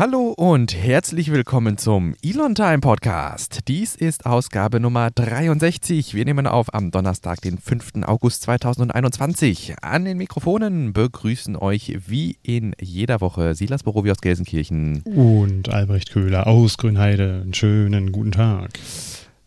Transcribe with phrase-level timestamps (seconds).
[0.00, 3.68] Hallo und herzlich willkommen zum Elon Time Podcast.
[3.68, 6.14] Dies ist Ausgabe Nummer 63.
[6.14, 8.06] Wir nehmen auf am Donnerstag, den 5.
[8.06, 9.74] August 2021.
[9.82, 16.12] An den Mikrofonen begrüßen euch wie in jeder Woche Silas Borowi aus Gelsenkirchen und Albrecht
[16.12, 17.42] Köhler aus Grünheide.
[17.42, 18.70] Einen schönen guten Tag.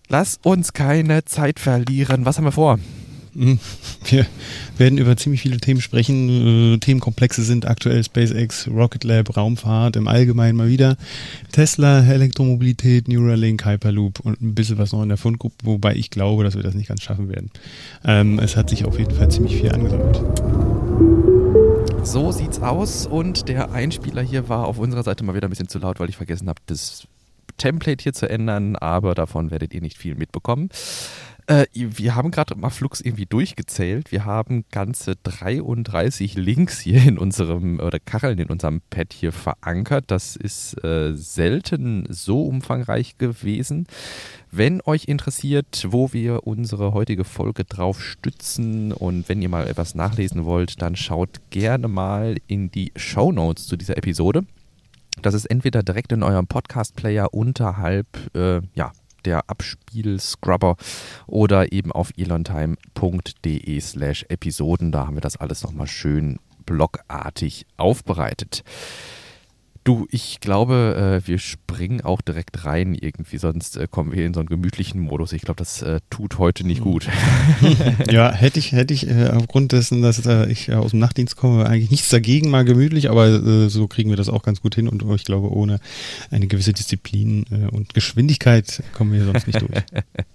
[0.07, 2.27] Lass uns keine Zeit verlieren.
[2.27, 2.77] Was haben wir vor?
[3.35, 3.59] Hm,
[4.05, 4.25] wir
[4.77, 6.75] werden über ziemlich viele Themen sprechen.
[6.75, 10.97] Äh, Themenkomplexe sind aktuell SpaceX, Rocket Lab, Raumfahrt, im Allgemeinen mal wieder
[11.51, 16.43] Tesla, Elektromobilität, Neuralink, Hyperloop und ein bisschen was noch in der Fundgruppe, wobei ich glaube,
[16.43, 17.49] dass wir das nicht ganz schaffen werden.
[18.05, 20.21] Ähm, es hat sich auf jeden Fall ziemlich viel angesammelt.
[22.03, 25.69] So sieht's aus und der Einspieler hier war auf unserer Seite mal wieder ein bisschen
[25.69, 27.07] zu laut, weil ich vergessen habe, das
[27.57, 30.69] Template hier zu ändern, aber davon werdet ihr nicht viel mitbekommen.
[31.47, 34.11] Äh, wir haben gerade mal Flux irgendwie durchgezählt.
[34.11, 40.05] Wir haben ganze 33 Links hier in unserem, oder Kacheln in unserem Pad hier verankert.
[40.07, 43.87] Das ist äh, selten so umfangreich gewesen.
[44.51, 49.95] Wenn euch interessiert, wo wir unsere heutige Folge drauf stützen und wenn ihr mal etwas
[49.95, 54.45] nachlesen wollt, dann schaut gerne mal in die Show Notes zu dieser Episode.
[55.21, 58.91] Das ist entweder direkt in eurem Podcast-Player unterhalb äh, ja,
[59.25, 60.75] der Abspiel-Scrubber
[61.27, 64.91] oder eben auf elontime.de slash Episoden.
[64.91, 68.63] Da haben wir das alles nochmal schön blogartig aufbereitet.
[69.83, 74.33] Du, ich glaube, äh, wir springen auch direkt rein irgendwie, sonst äh, kommen wir in
[74.33, 75.33] so einen gemütlichen Modus.
[75.33, 77.07] Ich glaube, das äh, tut heute nicht gut.
[78.09, 82.09] ja, hätte ich, hätte ich aufgrund dessen, dass ich aus dem Nachtdienst komme, eigentlich nichts
[82.09, 85.51] dagegen, mal gemütlich, aber so kriegen wir das auch ganz gut hin und ich glaube,
[85.51, 85.79] ohne
[86.31, 89.71] eine gewisse Disziplin und Geschwindigkeit kommen wir sonst nicht durch.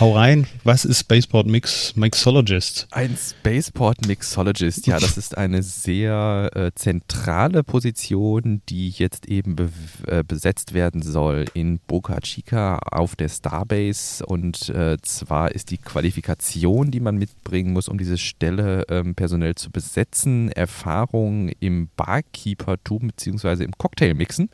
[0.00, 2.86] Hau rein, was ist Spaceport Mix Mixologist?
[2.90, 9.70] Ein Spaceport Mixologist, ja, das ist eine sehr äh, zentrale Position, die jetzt eben be
[10.06, 14.24] äh, besetzt werden soll in Boca Chica auf der Starbase.
[14.24, 19.54] Und äh, zwar ist die Qualifikation, die man mitbringen muss, um diese Stelle ähm, personell
[19.54, 23.64] zu besetzen, Erfahrung im Barkeeper-Tum bzw.
[23.64, 24.50] im Cocktailmixen.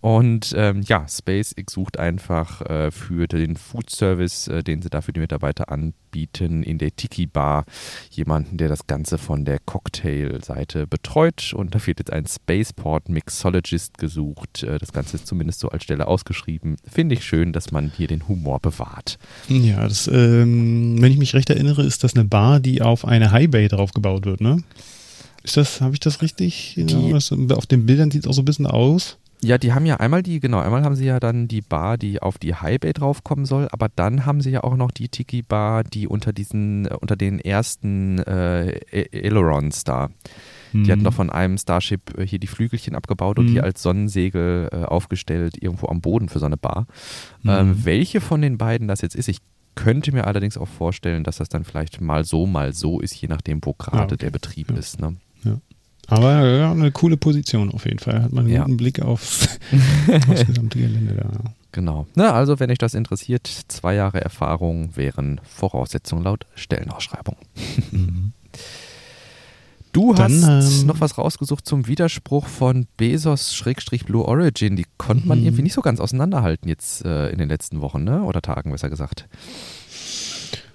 [0.00, 4.13] Und ähm, ja, SpaceX sucht einfach äh, für den Food Service,
[4.48, 7.64] äh, den sie da für die Mitarbeiter anbieten, in der Tiki Bar
[8.10, 11.52] jemanden, der das Ganze von der Cocktail-Seite betreut.
[11.54, 14.62] Und da wird jetzt ein Spaceport Mixologist gesucht.
[14.62, 16.76] Äh, das Ganze ist zumindest so als Stelle ausgeschrieben.
[16.90, 19.18] Finde ich schön, dass man hier den Humor bewahrt.
[19.48, 23.30] Ja, das, ähm, wenn ich mich recht erinnere, ist das eine Bar, die auf eine
[23.30, 24.62] High Bay drauf gebaut wird, ne?
[25.42, 26.74] Ist das, habe ich das richtig?
[26.76, 29.18] Die, auf den Bildern sieht es auch so ein bisschen aus.
[29.42, 32.22] Ja, die haben ja einmal die, genau, einmal haben sie ja dann die Bar, die
[32.22, 35.42] auf die High Bay draufkommen soll, aber dann haben sie ja auch noch die Tiki
[35.42, 38.80] Bar, die unter diesen, äh, unter den ersten äh,
[39.12, 40.10] Ailerons da.
[40.74, 41.04] Die hatten mhm.
[41.04, 43.50] doch von einem Starship äh, hier die Flügelchen abgebaut und mhm.
[43.52, 46.86] hier als Sonnensegel äh, aufgestellt, irgendwo am Boden für so eine Bar.
[47.42, 47.50] Mhm.
[47.50, 49.38] Ähm, welche von den beiden das jetzt ist, ich
[49.76, 53.28] könnte mir allerdings auch vorstellen, dass das dann vielleicht mal so, mal so ist, je
[53.28, 54.16] nachdem, wo gerade ja, okay.
[54.16, 54.76] der Betrieb ja.
[54.76, 55.00] ist.
[55.00, 55.16] Ne?
[55.44, 55.58] Ja.
[56.08, 58.22] Aber ja, eine coole Position auf jeden Fall.
[58.22, 58.62] Hat man einen ja.
[58.62, 59.48] guten Blick aufs,
[60.28, 61.30] aufs gesamte Gelände da.
[61.72, 62.06] Genau.
[62.14, 67.36] Na, also, wenn euch das interessiert, zwei Jahre Erfahrung wären Voraussetzungen laut Stellenausschreibung.
[67.90, 68.32] Mhm.
[69.94, 74.74] Du Dann, hast ähm, noch was rausgesucht zum Widerspruch von Bezos-Blue Origin.
[74.74, 75.46] Die konnte man mhm.
[75.46, 78.24] irgendwie nicht so ganz auseinanderhalten jetzt äh, in den letzten Wochen, ne?
[78.24, 79.28] Oder Tagen, besser gesagt.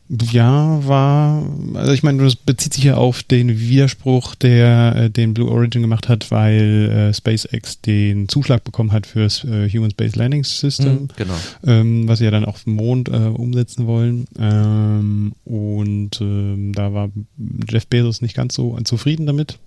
[0.09, 5.35] Ja, war, also ich meine, das bezieht sich ja auf den Widerspruch, der äh, den
[5.35, 10.15] Blue Origin gemacht hat, weil äh, SpaceX den Zuschlag bekommen hat fürs äh, Human Space
[10.15, 11.35] Landing System, mhm, genau.
[11.63, 14.25] ähm, was sie ja dann auf dem Mond äh, umsetzen wollen.
[14.39, 17.11] Ähm, und ähm, da war
[17.69, 19.59] Jeff Bezos nicht ganz so zufrieden damit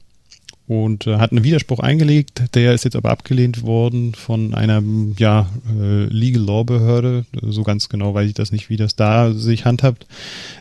[0.72, 2.43] und äh, hat einen Widerspruch eingelegt.
[2.55, 4.83] Der ist jetzt aber abgelehnt worden von einer
[5.19, 7.27] ja, äh, Legal Law Behörde.
[7.43, 10.06] So ganz genau weiß ich das nicht, wie das da sich handhabt.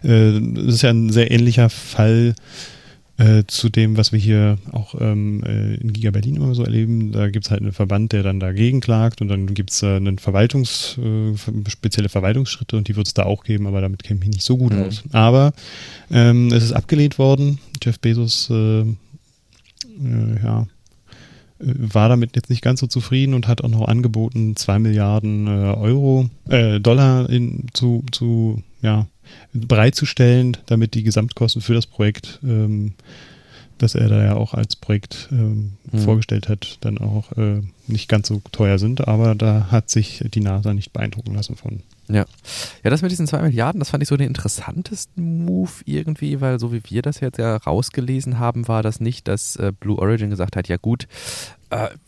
[0.03, 2.35] Äh, das ist ja ein sehr ähnlicher Fall
[3.17, 7.11] äh, zu dem, was wir hier auch ähm, äh, in Giga Berlin immer so erleben.
[7.11, 9.95] Da gibt es halt einen Verband, der dann dagegen klagt und dann gibt es äh,
[9.95, 14.19] einen Verwaltungs, äh, spezielle Verwaltungsschritte und die wird es da auch geben, aber damit kenne
[14.24, 14.83] ich nicht so gut mhm.
[14.83, 15.03] aus.
[15.12, 15.53] Aber
[16.09, 17.59] ähm, es ist abgelehnt worden.
[17.81, 18.86] Jeff Bezos äh,
[19.99, 20.67] äh, ja,
[21.59, 25.47] äh, war damit jetzt nicht ganz so zufrieden und hat auch noch angeboten, zwei Milliarden
[25.47, 29.07] äh, Euro, äh, Dollar in, zu, zu, ja,
[29.53, 32.93] bereitzustellen, damit die Gesamtkosten für das Projekt, ähm,
[33.81, 36.00] das er da ja auch als Projekt ähm, mhm.
[36.00, 39.07] vorgestellt hat, dann auch äh, nicht ganz so teuer sind.
[39.07, 41.81] Aber da hat sich die NASA nicht beeindrucken lassen von.
[42.07, 42.25] Ja.
[42.83, 46.60] Ja, das mit diesen zwei Milliarden, das fand ich so den interessantesten Move irgendwie, weil
[46.60, 50.30] so wie wir das jetzt ja rausgelesen haben, war das nicht, dass äh, Blue Origin
[50.30, 51.07] gesagt hat, ja gut,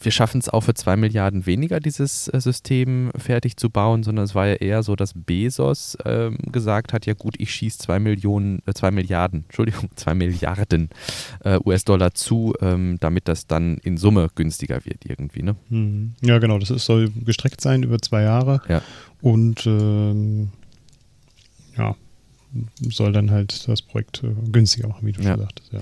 [0.02, 4.26] wir schaffen es auch für zwei Milliarden weniger, dieses äh, System fertig zu bauen, sondern
[4.26, 7.98] es war ja eher so, dass Bezos ähm, gesagt hat, ja gut, ich schieße zwei
[8.00, 10.90] Millionen, äh, zwei Milliarden, Entschuldigung, zwei Milliarden
[11.46, 15.56] äh, US-Dollar zu, ähm, damit das dann in Summe günstiger wird irgendwie, ne?
[15.70, 16.16] Mhm.
[16.22, 18.82] Ja, genau, das ist, soll gestreckt sein über zwei Jahre Ja.
[19.22, 20.50] und ähm,
[21.78, 21.96] ja,
[22.90, 25.32] soll dann halt das Projekt äh, günstiger machen, wie du Ja.
[25.32, 25.72] schon sagtest.
[25.74, 25.80] Ja.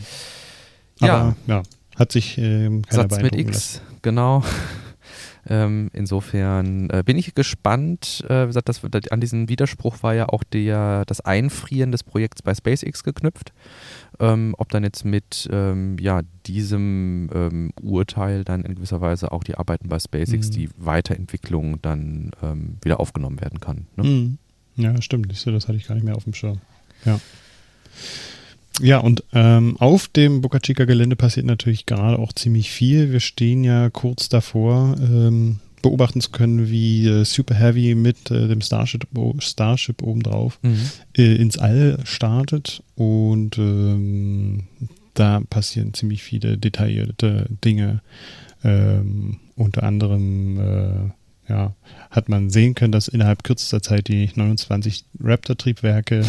[1.01, 1.15] Ja.
[1.15, 1.63] Aber ja,
[2.01, 4.43] hat sich ähm, keiner Satz mit X, genau.
[5.49, 8.23] Ähm, insofern äh, bin ich gespannt.
[8.29, 12.43] Äh, wie gesagt, das, an diesen Widerspruch war ja auch der, das Einfrieren des Projekts
[12.43, 13.51] bei SpaceX geknüpft.
[14.19, 19.43] Ähm, ob dann jetzt mit ähm, ja, diesem ähm, Urteil dann in gewisser Weise auch
[19.43, 20.51] die Arbeiten bei SpaceX, Mhm.
[20.51, 23.87] die Weiterentwicklung dann ähm, wieder aufgenommen werden kann.
[23.95, 24.03] Ne?
[24.03, 24.37] Mhm.
[24.75, 25.31] Ja, stimmt.
[25.31, 26.59] Das hatte ich gar nicht mehr auf dem Schirm.
[27.03, 27.19] Ja.
[28.81, 33.11] Ja, und ähm, auf dem Boca Chica Gelände passiert natürlich gerade auch ziemlich viel.
[33.11, 38.47] Wir stehen ja kurz davor, ähm, beobachten zu können, wie äh, Super Heavy mit äh,
[38.47, 39.07] dem Starship,
[39.39, 40.79] Starship obendrauf Mhm.
[41.17, 44.63] äh, ins All startet und ähm,
[45.13, 48.01] da passieren ziemlich viele detaillierte Dinge.
[48.63, 51.73] Ähm, unter anderem äh, ja,
[52.11, 56.23] hat man sehen können, dass innerhalb kürzester Zeit die 29 Raptor-Triebwerke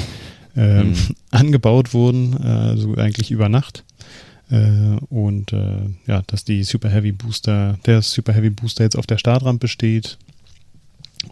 [0.57, 0.97] ähm, Mhm.
[1.31, 3.85] angebaut wurden, äh, so eigentlich über Nacht.
[4.51, 9.07] Äh, und äh, ja, dass die Super Heavy Booster, der Super Heavy Booster jetzt auf
[9.07, 10.19] der Startrampe steht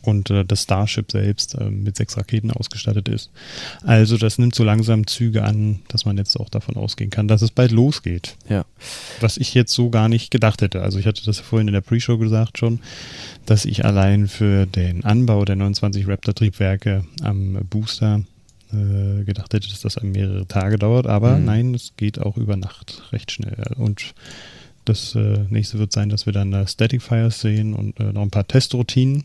[0.03, 3.31] und äh, das Starship selbst äh, mit sechs Raketen ausgestattet ist.
[3.83, 7.43] Also das nimmt so langsam Züge an, dass man jetzt auch davon ausgehen kann, dass
[7.43, 8.37] es bald losgeht.
[8.49, 8.65] Ja.
[9.21, 10.83] Was ich jetzt so gar nicht gedacht hätte.
[10.83, 12.81] Also ich hatte das ja vorhin in der Pre-Show gesagt schon,
[13.47, 18.23] dass ich allein für den Anbau der 29 Raptor-Triebwerke am Booster
[18.73, 21.07] äh, gedacht hätte, dass das mehrere Tage dauert.
[21.07, 21.45] Aber Mhm.
[21.45, 23.57] nein, es geht auch über Nacht recht schnell.
[23.77, 24.15] Und
[24.85, 28.23] das äh, nächste wird sein, dass wir dann da Static Fires sehen und äh, noch
[28.23, 29.25] ein paar Testroutinen.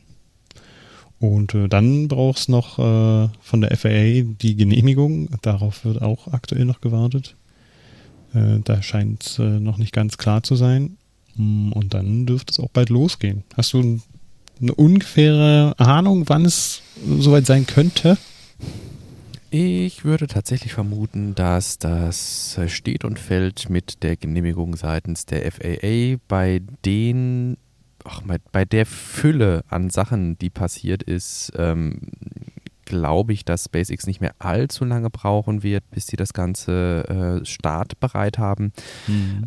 [1.20, 5.30] Und äh, dann braucht es noch äh, von der FAA die Genehmigung.
[5.42, 7.36] Darauf wird auch aktuell noch gewartet.
[8.34, 10.98] Äh, da scheint es noch nicht ganz klar zu sein.
[11.36, 13.44] Mm, Und dann dürfte es auch bald losgehen.
[13.56, 14.02] Hast du ein,
[14.62, 16.82] eine ungefähre Ahnung, wann es
[17.20, 18.18] soweit sein könnte?
[19.52, 26.18] Ich würde tatsächlich vermuten, dass das steht und fällt mit der Genehmigung seitens der FAA
[26.28, 27.58] bei den,
[28.04, 28.22] ach,
[28.52, 32.02] bei der Fülle an Sachen, die passiert ist, ähm,
[32.86, 37.46] glaube ich, dass SpaceX nicht mehr allzu lange brauchen wird, bis sie das Ganze äh,
[37.46, 38.72] startbereit haben.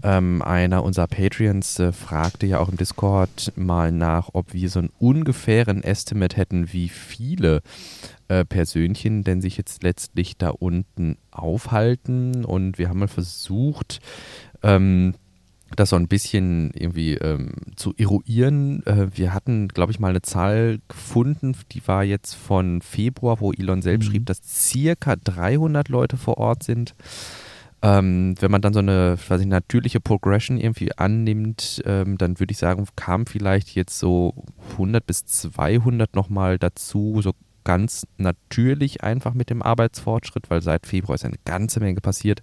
[0.02, 4.81] Ähm, einer unserer Patreons äh, fragte ja auch im Discord mal nach, ob wir so
[4.81, 7.62] einen ungefähren Estimate hätten, wie viele
[8.29, 12.44] äh, Persönchen denn sich jetzt letztlich da unten aufhalten.
[12.44, 14.00] Und wir haben mal versucht,
[14.62, 15.14] ähm,
[15.76, 18.84] das so ein bisschen irgendwie ähm, zu eruieren.
[18.86, 23.52] Äh, wir hatten, glaube ich, mal eine Zahl gefunden, die war jetzt von Februar, wo
[23.52, 24.10] Elon selbst Mhm.
[24.12, 26.94] schrieb, dass circa 300 Leute vor Ort sind.
[27.80, 32.58] Ähm, wenn man dann so eine ich, natürliche Progression irgendwie annimmt, ähm, dann würde ich
[32.58, 34.34] sagen, kam vielleicht jetzt so
[34.72, 37.32] 100 bis 200 nochmal dazu, so
[37.62, 42.42] ganz natürlich einfach mit dem Arbeitsfortschritt, weil seit Februar ist eine ganze Menge passiert.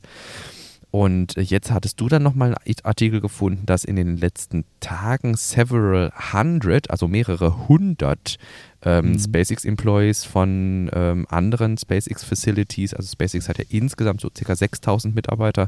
[0.95, 6.13] Und jetzt hattest du dann nochmal einen Artikel gefunden, dass in den letzten Tagen several
[6.31, 8.37] hundred, also mehrere hundert
[8.81, 9.19] ähm, Mhm.
[9.19, 14.55] SpaceX-Employees von ähm, anderen SpaceX-Facilities, also SpaceX hat ja insgesamt so ca.
[14.55, 15.67] 6000 Mitarbeiter,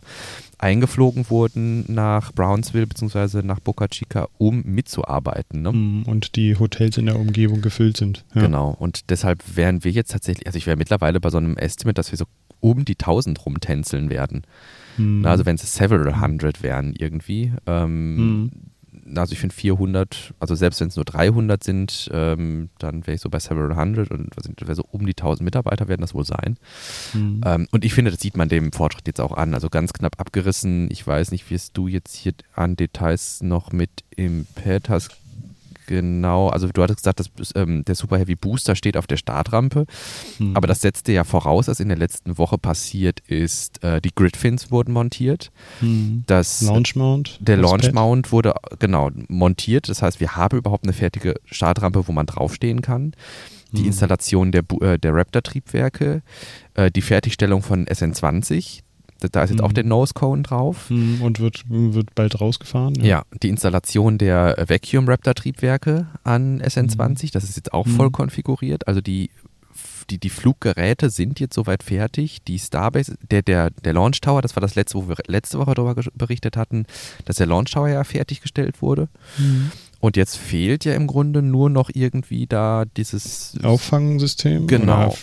[0.59, 3.41] eingeflogen wurden nach Brownsville bzw.
[3.41, 5.61] nach Boca Chica, um mitzuarbeiten.
[5.61, 5.73] Ne?
[5.73, 8.23] Mm, Und die Hotels in der Umgebung gefüllt sind.
[8.33, 8.43] Ja.
[8.43, 8.69] Genau.
[8.79, 12.13] Und deshalb wären wir jetzt tatsächlich, also ich wäre mittlerweile bei so einem Estimate, dass
[12.13, 12.25] wir so
[12.61, 14.43] um die 1000 rumtänzeln werden.
[14.97, 17.53] Na, Also wenn es several hundred wären irgendwie.
[17.65, 18.51] Ähm, Mhm.
[19.15, 23.21] Also ich finde 400, also selbst wenn es nur 300 sind, ähm, dann wäre ich
[23.21, 26.13] so bei several hundred und was sind, wäre so um die 1000 Mitarbeiter werden das
[26.13, 26.57] wohl sein.
[27.13, 27.41] Mm.
[27.45, 29.53] Ähm, und ich finde, das sieht man dem Fortschritt jetzt auch an.
[29.53, 30.89] Also ganz knapp abgerissen.
[30.91, 35.15] Ich weiß nicht, wie es du jetzt hier an Details noch mit im Pad hast.
[35.87, 39.85] Genau, also du hattest gesagt, dass ähm, der Super Heavy Booster steht auf der Startrampe,
[40.37, 40.55] Mm.
[40.55, 44.69] aber das setzte ja voraus, dass in der letzten Woche passiert ist, äh, die Gridfins
[44.69, 45.51] wurden montiert,
[45.81, 46.19] Mm.
[46.27, 47.39] das Launch Mount.
[47.41, 47.93] der Launch Pad.
[47.93, 49.89] Mount wurde genau montiert.
[49.89, 53.13] Das heißt, wir haben überhaupt eine fertige Startrampe, wo man draufstehen kann.
[53.71, 53.87] Die Mhm.
[53.87, 56.21] Installation der, äh, der Raptor-Triebwerke,
[56.75, 58.81] äh, die Fertigstellung von SN20.
[59.19, 59.65] Da, ist jetzt Mhm.
[59.65, 60.89] auch der Nose Cone drauf.
[60.89, 62.95] Mm, Und wird, wird bald rausgefahren.
[63.03, 68.11] Ja, die Installation der Vacuum Raptor Triebwerke an SN20, das ist jetzt auch voll Mhm.
[68.13, 68.87] konfiguriert.
[68.87, 69.29] Also die
[70.09, 72.41] die, die Fluggeräte sind jetzt soweit fertig.
[72.47, 75.73] Die Starbase, der, der, der Launch Tower, das war das letzte, wo wir letzte Woche
[75.73, 76.85] darüber berichtet hatten,
[77.25, 79.09] dass der Launch Tower ja fertiggestellt wurde.
[79.37, 79.69] Mhm.
[79.99, 84.67] Und jetzt fehlt ja im Grunde nur noch irgendwie da dieses Auffangsystem.
[84.67, 85.13] Genau.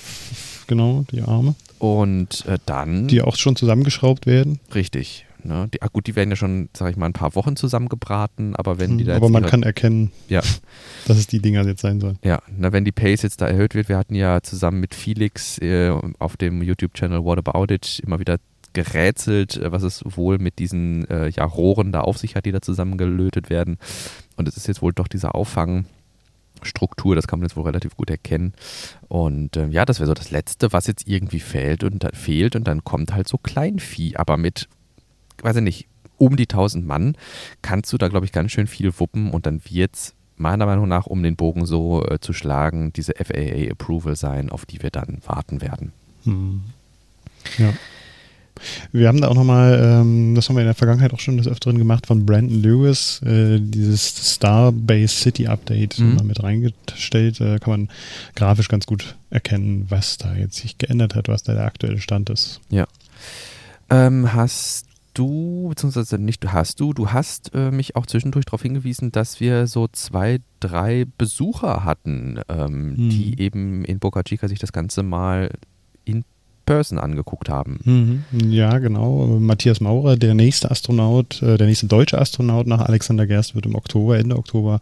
[0.66, 1.54] Genau, die Arme.
[1.78, 3.08] Und äh, dann.
[3.08, 4.60] Die auch schon zusammengeschraubt werden.
[4.74, 5.26] Richtig.
[5.44, 5.68] Ne?
[5.72, 8.78] Die, ah, gut, die werden ja schon, sag ich mal, ein paar Wochen zusammengebraten, aber
[8.78, 10.40] wenn die hm, da Aber man kann erkennen, ja.
[11.06, 12.18] dass es die Dinger jetzt sein sollen.
[12.24, 15.58] Ja, na, wenn die Pace jetzt da erhöht wird, wir hatten ja zusammen mit Felix
[15.58, 18.38] äh, auf dem YouTube-Channel What About It immer wieder
[18.72, 22.52] gerätselt, äh, was es wohl mit diesen äh, ja, Rohren da auf sich hat, die
[22.52, 23.78] da zusammengelötet werden.
[24.36, 25.84] Und es ist jetzt wohl doch dieser Auffang.
[26.62, 28.54] Struktur, das kann man jetzt wohl relativ gut erkennen.
[29.08, 32.56] Und ähm, ja, das wäre so das Letzte, was jetzt irgendwie fehlt und, fehlt.
[32.56, 34.68] Und dann kommt halt so Kleinvieh, aber mit
[35.42, 37.16] weiß ich nicht, um die 1000 Mann,
[37.62, 40.88] kannst du da, glaube ich, ganz schön viel wuppen und dann wird es meiner Meinung
[40.88, 45.18] nach, um den Bogen so äh, zu schlagen, diese FAA-Approval sein, auf die wir dann
[45.26, 45.92] warten werden.
[46.24, 46.62] Hm.
[47.58, 47.72] Ja.
[48.92, 51.48] Wir haben da auch nochmal, ähm, das haben wir in der Vergangenheit auch schon des
[51.48, 56.20] Öfteren gemacht, von Brandon Lewis, äh, dieses Starbase City Update mhm.
[56.24, 57.40] mit reingestellt.
[57.40, 57.88] Da kann man
[58.36, 62.30] grafisch ganz gut erkennen, was da jetzt sich geändert hat, was da der aktuelle Stand
[62.30, 62.60] ist.
[62.70, 62.86] Ja.
[63.90, 68.62] Ähm, hast du, beziehungsweise nicht du hast du, du hast äh, mich auch zwischendurch darauf
[68.62, 73.10] hingewiesen, dass wir so zwei, drei Besucher hatten, ähm, mhm.
[73.10, 75.50] die eben in Boca Chica sich das Ganze mal
[76.04, 76.24] in
[76.64, 77.80] Person angeguckt haben.
[77.84, 78.50] Mhm.
[78.50, 79.38] Ja, genau.
[79.38, 83.74] Matthias Maurer, der nächste Astronaut, äh, der nächste deutsche Astronaut nach Alexander Gerst wird im
[83.74, 84.80] Oktober, Ende Oktober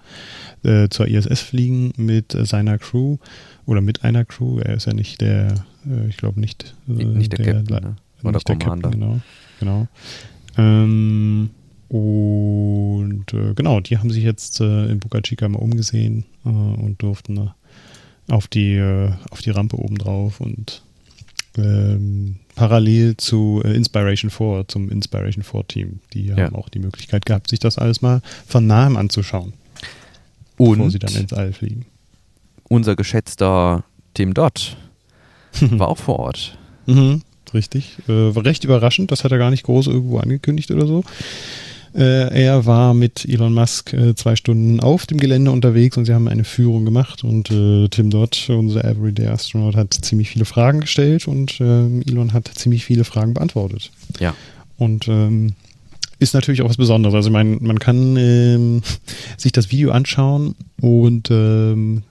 [0.62, 3.19] äh, zur ISS fliegen mit äh, seiner Crew
[3.67, 4.61] oder mit einer Crew.
[4.61, 5.55] Er ist ja nicht der,
[5.87, 7.97] äh, ich glaube nicht, nicht der, der Captain, ne?
[8.23, 8.91] oder Commander.
[8.91, 9.21] Captain, genau
[9.59, 9.87] genau.
[10.57, 11.51] Ähm,
[11.89, 17.51] und genau, die haben sich jetzt in Boca Chica mal umgesehen und durften
[18.29, 20.83] auf, die, äh, auf die Rampe oben drauf und
[21.56, 26.00] ähm, parallel zu äh, Inspiration 4, zum Inspiration 4 Team.
[26.12, 26.37] Die ja.
[26.37, 29.52] haben auch die Möglichkeit gehabt, sich das alles mal von nahem anzuschauen.
[30.56, 31.87] Und bevor sie dann ins All fliegen.
[32.68, 34.76] Unser geschätzter Tim Dott
[35.61, 36.59] war auch vor Ort.
[36.87, 37.23] Mhm
[37.54, 37.97] richtig.
[38.09, 41.04] Äh, war recht überraschend, das hat er gar nicht groß irgendwo angekündigt oder so.
[41.94, 46.14] Äh, er war mit Elon Musk äh, zwei Stunden auf dem Gelände unterwegs und sie
[46.14, 50.80] haben eine Führung gemacht und äh, Tim Dodd, unser Everyday Astronaut, hat ziemlich viele Fragen
[50.80, 53.90] gestellt und ähm, Elon hat ziemlich viele Fragen beantwortet.
[54.20, 54.34] Ja.
[54.78, 55.52] Und ähm,
[56.18, 57.14] ist natürlich auch was Besonderes.
[57.14, 58.82] Also ich meine, man kann ähm,
[59.37, 62.04] sich das Video anschauen und ähm,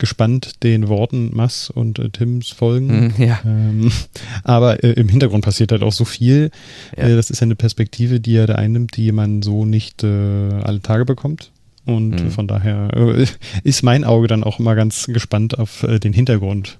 [0.00, 3.12] gespannt den Worten Mass und äh, Tims folgen.
[3.16, 3.38] Mhm, ja.
[3.44, 3.92] Ähm,
[4.42, 6.50] aber äh, im Hintergrund passiert halt auch so viel.
[6.96, 7.04] Ja.
[7.04, 10.06] Äh, das ist ja eine Perspektive, die er da einnimmt, die man so nicht äh,
[10.06, 11.52] alle Tage bekommt.
[11.86, 12.30] Und mhm.
[12.30, 13.26] von daher äh,
[13.62, 16.78] ist mein Auge dann auch immer ganz gespannt auf äh, den Hintergrund.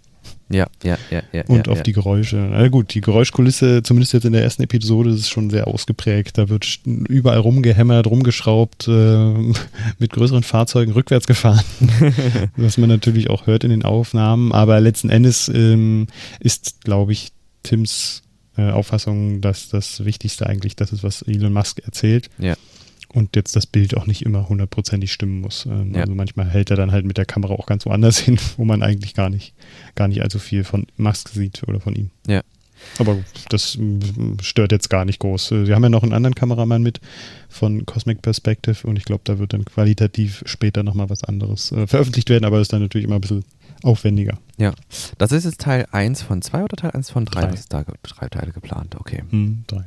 [0.51, 1.45] Ja, ja, ja, ja.
[1.47, 1.83] Und ja, auf ja.
[1.85, 2.37] die Geräusche.
[2.37, 6.39] Na gut, die Geräuschkulisse, zumindest jetzt in der ersten Episode, ist schon sehr ausgeprägt.
[6.39, 9.35] Da wird überall rumgehämmert, rumgeschraubt, äh,
[9.99, 11.65] mit größeren Fahrzeugen rückwärts gefahren.
[12.57, 14.53] was man natürlich auch hört in den Aufnahmen.
[14.53, 16.09] Aber letzten Endes ähm,
[16.41, 17.29] ist, glaube ich,
[17.63, 18.23] Tims
[18.57, 22.29] äh, Auffassung, dass das Wichtigste eigentlich das ist, was Elon Musk erzählt.
[22.39, 22.57] Ja
[23.13, 25.67] und jetzt das Bild auch nicht immer hundertprozentig stimmen muss.
[25.67, 26.03] Ähm, ja.
[26.03, 28.83] Also manchmal hält er dann halt mit der Kamera auch ganz woanders hin, wo man
[28.83, 29.55] eigentlich gar nicht,
[29.95, 32.11] gar nicht allzu viel von Musk sieht oder von ihm.
[32.27, 32.43] Ja.
[32.99, 33.19] Aber
[33.51, 33.79] das
[34.41, 35.53] stört jetzt gar nicht groß.
[35.53, 37.01] Äh, Sie haben ja noch einen anderen Kameramann mit
[37.49, 41.87] von Cosmic Perspective und ich glaube, da wird dann qualitativ später nochmal was anderes äh,
[41.87, 43.45] veröffentlicht werden, aber das ist dann natürlich immer ein bisschen
[43.83, 44.39] aufwendiger.
[44.57, 44.73] Ja.
[45.19, 47.41] Das ist jetzt Teil 1 von 2 oder Teil 1 von 3?
[47.41, 47.47] Drei.
[47.51, 49.25] Das ist da drei Teile geplant, okay.
[49.31, 49.85] Hm, drei.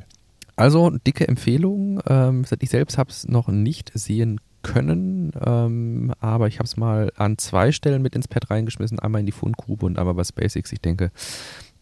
[0.56, 2.00] Also dicke Empfehlung.
[2.06, 7.12] Ähm, ich selbst habe es noch nicht sehen können, ähm, aber ich habe es mal
[7.16, 10.72] an zwei Stellen mit ins Pad reingeschmissen, einmal in die Fundgrube und einmal bei SpaceX.
[10.72, 11.10] Ich denke,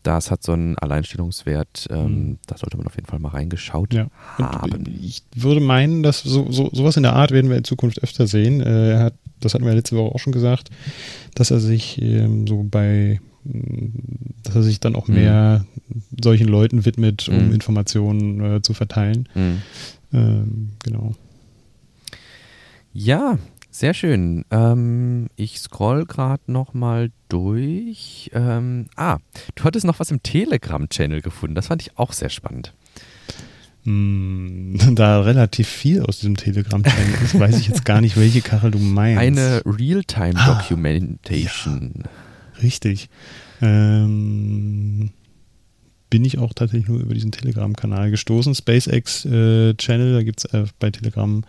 [0.02, 1.86] das hat so einen Alleinstellungswert.
[1.90, 2.38] Ähm, mhm.
[2.46, 4.08] Da sollte man auf jeden Fall mal reingeschaut ja.
[4.38, 4.84] haben.
[5.00, 8.26] ich würde meinen, dass so, so, sowas in der Art werden wir in Zukunft öfter
[8.26, 8.60] sehen.
[8.60, 9.14] Äh, er hat,
[9.44, 10.70] das hatten wir letzte Woche auch schon gesagt,
[11.34, 16.02] dass er sich ähm, so bei dass er sich dann auch mehr mhm.
[16.22, 17.54] solchen Leuten widmet, um mhm.
[17.54, 19.28] Informationen äh, zu verteilen.
[19.34, 19.62] Mhm.
[20.12, 21.14] Ähm, genau.
[22.92, 23.38] Ja,
[23.70, 24.44] sehr schön.
[24.50, 28.30] Ähm, ich scroll gerade noch mal durch.
[28.34, 29.18] Ähm, ah,
[29.54, 31.54] du hattest noch was im Telegram-Channel gefunden.
[31.54, 32.75] Das fand ich auch sehr spannend.
[33.84, 38.70] Hm, da relativ viel aus diesem Telegram-Channel ist, weiß ich jetzt gar nicht, welche Kachel
[38.70, 39.20] du meinst.
[39.20, 41.92] Eine Realtime-Documentation.
[41.96, 42.10] Ah, ja.
[42.62, 43.10] Richtig.
[43.60, 45.10] Ähm,
[46.12, 48.54] bin ich auch tatsächlich nur über diesen Telegram-Kanal gestoßen.
[48.54, 51.42] SpaceX äh, Channel, da gibt es äh, bei Telegram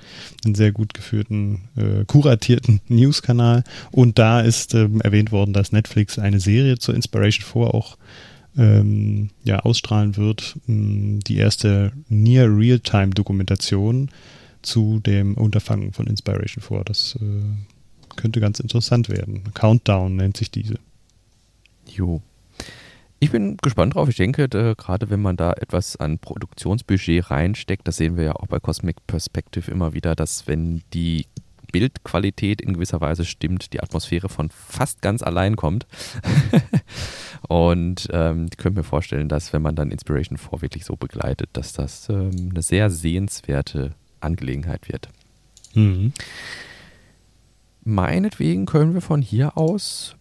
[0.45, 3.65] einen sehr gut geführten, äh, kuratierten News-Kanal.
[3.91, 7.97] Und da ist ähm, erwähnt worden, dass Netflix eine Serie zur Inspiration 4 auch
[8.57, 10.57] ähm, ja, ausstrahlen wird.
[10.67, 14.09] Ähm, die erste Near Real-Time-Dokumentation
[14.61, 16.83] zu dem Unterfangen von Inspiration 4.
[16.85, 19.43] Das äh, könnte ganz interessant werden.
[19.53, 20.75] Countdown nennt sich diese.
[21.87, 22.21] Jo.
[23.19, 24.09] Ich bin gespannt drauf.
[24.09, 28.35] Ich denke, da, gerade wenn man da etwas an Produktionsbudget reinsteckt, das sehen wir ja
[28.35, 31.27] auch bei Cosmic Perspective immer wieder, dass wenn die
[31.71, 35.87] Bildqualität in gewisser Weise stimmt, die Atmosphäre von fast ganz allein kommt.
[37.47, 41.49] Und ähm, ich könnte mir vorstellen, dass wenn man dann Inspiration 4 wirklich so begleitet,
[41.53, 45.09] dass das ähm, eine sehr sehenswerte Angelegenheit wird.
[45.73, 46.13] Mhm.
[47.83, 50.15] Meinetwegen können wir von hier aus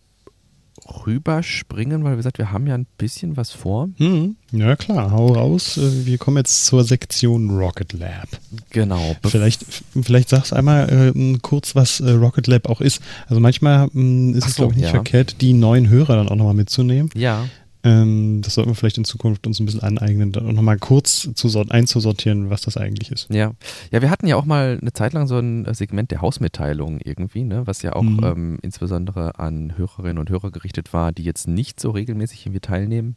[1.06, 3.88] rüberspringen, weil wie gesagt, wir haben ja ein bisschen was vor.
[3.98, 4.36] Mhm.
[4.52, 5.76] Ja klar, hau raus.
[5.76, 8.28] Äh, wir kommen jetzt zur Sektion Rocket Lab.
[8.70, 9.16] Genau.
[9.24, 9.64] Vielleicht,
[10.02, 13.00] vielleicht sagst du einmal äh, kurz, was äh, Rocket Lab auch ist.
[13.28, 14.90] Also manchmal äh, ist Ach es, glaube ich, nicht ja.
[14.90, 17.10] verkehrt, die neuen Hörer dann auch nochmal mitzunehmen.
[17.14, 17.44] Ja.
[17.84, 21.64] Ähm, das sollten wir vielleicht in Zukunft uns ein bisschen aneignen, dann nochmal kurz zu
[21.68, 23.28] einzusortieren, was das eigentlich ist.
[23.30, 23.52] Ja.
[23.90, 27.00] Ja, wir hatten ja auch mal eine Zeit lang so ein äh, Segment der Hausmitteilungen
[27.02, 28.20] irgendwie, ne, was ja auch mhm.
[28.22, 33.16] ähm, insbesondere an Hörerinnen und Hörer gerichtet war, die jetzt nicht so regelmäßig irgendwie teilnehmen.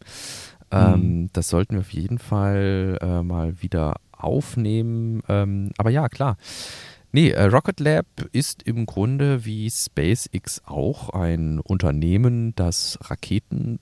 [0.72, 1.29] Ähm, mhm.
[1.34, 5.22] Das sollten wir auf jeden Fall äh, mal wieder aufnehmen.
[5.27, 6.38] Ähm, aber ja, klar.
[7.12, 13.79] Nee, äh, Rocket Lab ist im Grunde wie SpaceX auch ein Unternehmen, das Raketen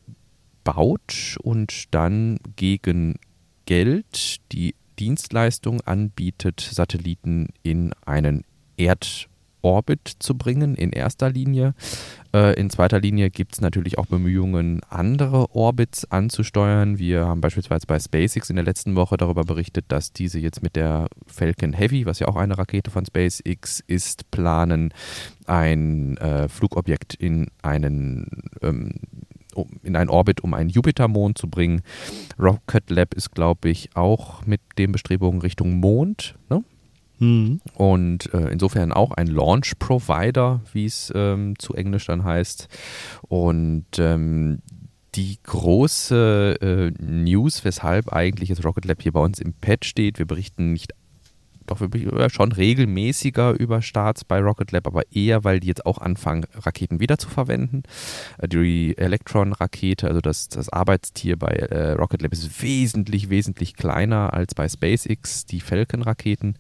[0.63, 3.19] baut und dann gegen
[3.65, 8.43] Geld die Dienstleistung anbietet, Satelliten in einen
[8.77, 11.73] Erdorbit zu bringen, in erster Linie.
[12.33, 16.99] Äh, in zweiter Linie gibt es natürlich auch Bemühungen, andere Orbits anzusteuern.
[16.99, 20.75] Wir haben beispielsweise bei SpaceX in der letzten Woche darüber berichtet, dass diese jetzt mit
[20.75, 24.93] der Falcon Heavy, was ja auch eine Rakete von SpaceX ist, planen,
[25.45, 28.27] ein äh, Flugobjekt in einen
[28.61, 28.93] ähm,
[29.83, 31.81] in einen Orbit um einen Jupitermond zu bringen.
[32.39, 36.35] Rocket Lab ist, glaube ich, auch mit den Bestrebungen Richtung Mond.
[36.49, 36.63] Ne?
[37.19, 37.61] Mhm.
[37.75, 42.67] Und äh, insofern auch ein Launch Provider, wie es ähm, zu Englisch dann heißt.
[43.27, 44.59] Und ähm,
[45.15, 50.19] die große äh, News, weshalb eigentlich jetzt Rocket Lab hier bei uns im Pad steht,
[50.19, 50.93] wir berichten nicht
[51.67, 51.81] doch
[52.29, 56.99] schon regelmäßiger über Starts bei Rocket Lab, aber eher, weil die jetzt auch anfangen, Raketen
[56.99, 57.83] wiederzuverwenden.
[58.37, 64.33] Äh, die Electron-Rakete, also das, das Arbeitstier bei äh, Rocket Lab, ist wesentlich, wesentlich kleiner
[64.33, 66.55] als bei SpaceX, die Falcon-Raketen.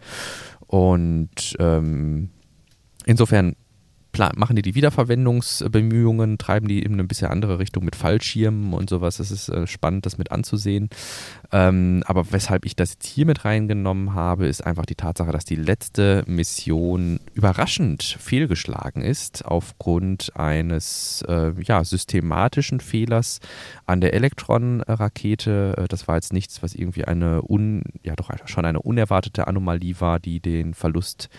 [0.67, 2.29] Und ähm,
[3.05, 3.55] insofern
[4.35, 9.17] machen die die Wiederverwendungsbemühungen, treiben die in eine bisschen andere Richtung mit Fallschirmen und sowas.
[9.17, 10.89] Das ist äh, spannend, das mit anzusehen.
[11.51, 15.45] Ähm, aber weshalb ich das jetzt hier mit reingenommen habe, ist einfach die Tatsache, dass
[15.45, 23.39] die letzte Mission überraschend fehlgeschlagen ist aufgrund eines äh, ja, systematischen Fehlers
[23.85, 25.75] an der Elektron-Rakete.
[25.77, 29.99] Äh, das war jetzt nichts, was irgendwie eine un, ja doch schon eine unerwartete Anomalie
[29.99, 31.29] war, die den Verlust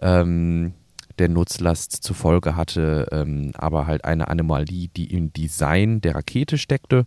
[0.00, 0.74] ähm,
[1.18, 6.58] der Nutzlast zur Folge hatte, ähm, aber halt eine Anomalie, die im Design der Rakete
[6.58, 7.04] steckte.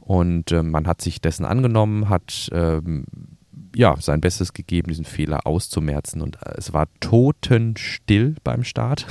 [0.00, 3.06] Und ähm, man hat sich dessen angenommen, hat ähm,
[3.74, 6.22] ja, sein Bestes gegeben, diesen Fehler auszumerzen.
[6.22, 9.06] Und äh, es war totenstill beim Start,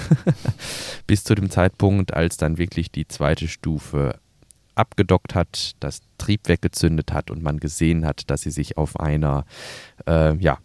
[1.08, 4.20] bis zu dem Zeitpunkt, als dann wirklich die zweite Stufe
[4.76, 9.46] abgedockt hat, das Triebwerk gezündet hat und man gesehen hat, dass sie sich auf einer
[10.08, 10.60] äh, ja,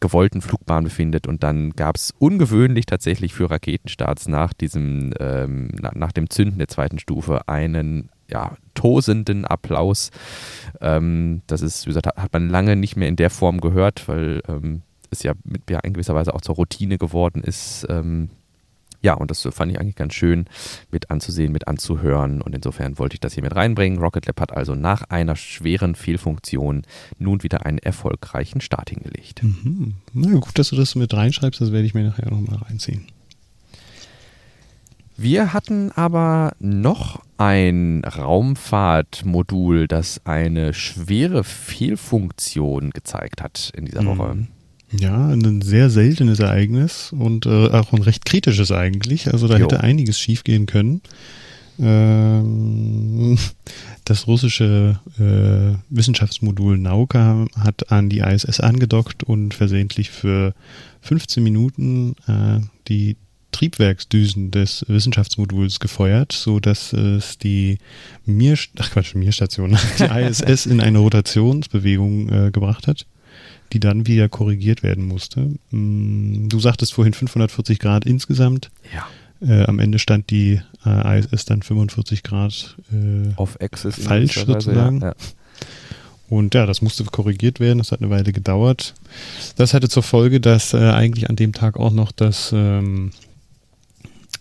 [0.00, 1.26] gewollten Flugbahn befindet.
[1.26, 6.58] Und dann gab es ungewöhnlich tatsächlich für Raketenstarts nach diesem, ähm, na, nach dem Zünden
[6.58, 10.10] der zweiten Stufe einen ja, tosenden Applaus.
[10.80, 14.42] Ähm, das ist, wie gesagt, hat man lange nicht mehr in der Form gehört, weil
[14.48, 18.30] ähm, es ja, mit, ja in gewisser Weise auch zur Routine geworden ist, ähm,
[19.02, 20.46] ja, und das fand ich eigentlich ganz schön
[20.90, 22.42] mit anzusehen, mit anzuhören.
[22.42, 23.98] Und insofern wollte ich das hier mit reinbringen.
[23.98, 26.82] Rocket Lab hat also nach einer schweren Fehlfunktion
[27.18, 29.42] nun wieder einen erfolgreichen Start hingelegt.
[29.42, 29.94] Mhm.
[30.12, 33.06] Na gut, dass du das mit reinschreibst, das werde ich mir nachher nochmal reinziehen.
[35.16, 44.46] Wir hatten aber noch ein Raumfahrtmodul, das eine schwere Fehlfunktion gezeigt hat in dieser Woche.
[44.92, 49.32] Ja, ein sehr seltenes Ereignis und äh, auch ein recht kritisches eigentlich.
[49.32, 49.64] Also da jo.
[49.64, 51.00] hätte einiges schiefgehen können.
[51.78, 53.38] Ähm,
[54.04, 60.54] das russische äh, Wissenschaftsmodul Nauka hat an die ISS angedockt und versehentlich für
[61.02, 63.16] 15 Minuten äh, die
[63.52, 67.78] Triebwerksdüsen des Wissenschaftsmoduls gefeuert, so dass es die
[68.24, 73.06] Mir, ach Quatsch, Mir-Station, die ISS in eine Rotationsbewegung äh, gebracht hat,
[73.72, 75.54] die dann wieder korrigiert werden musste.
[75.70, 78.70] Mm, du sagtest vorhin 540 Grad insgesamt.
[78.94, 79.06] Ja.
[79.46, 85.00] Äh, am Ende stand die äh, ISS dann 45 Grad äh, Auf Access falsch sozusagen.
[85.00, 85.14] Ja, ja.
[86.28, 87.78] Und ja, das musste korrigiert werden.
[87.78, 88.94] Das hat eine Weile gedauert.
[89.56, 93.10] Das hatte zur Folge, dass äh, eigentlich an dem Tag auch noch das ähm,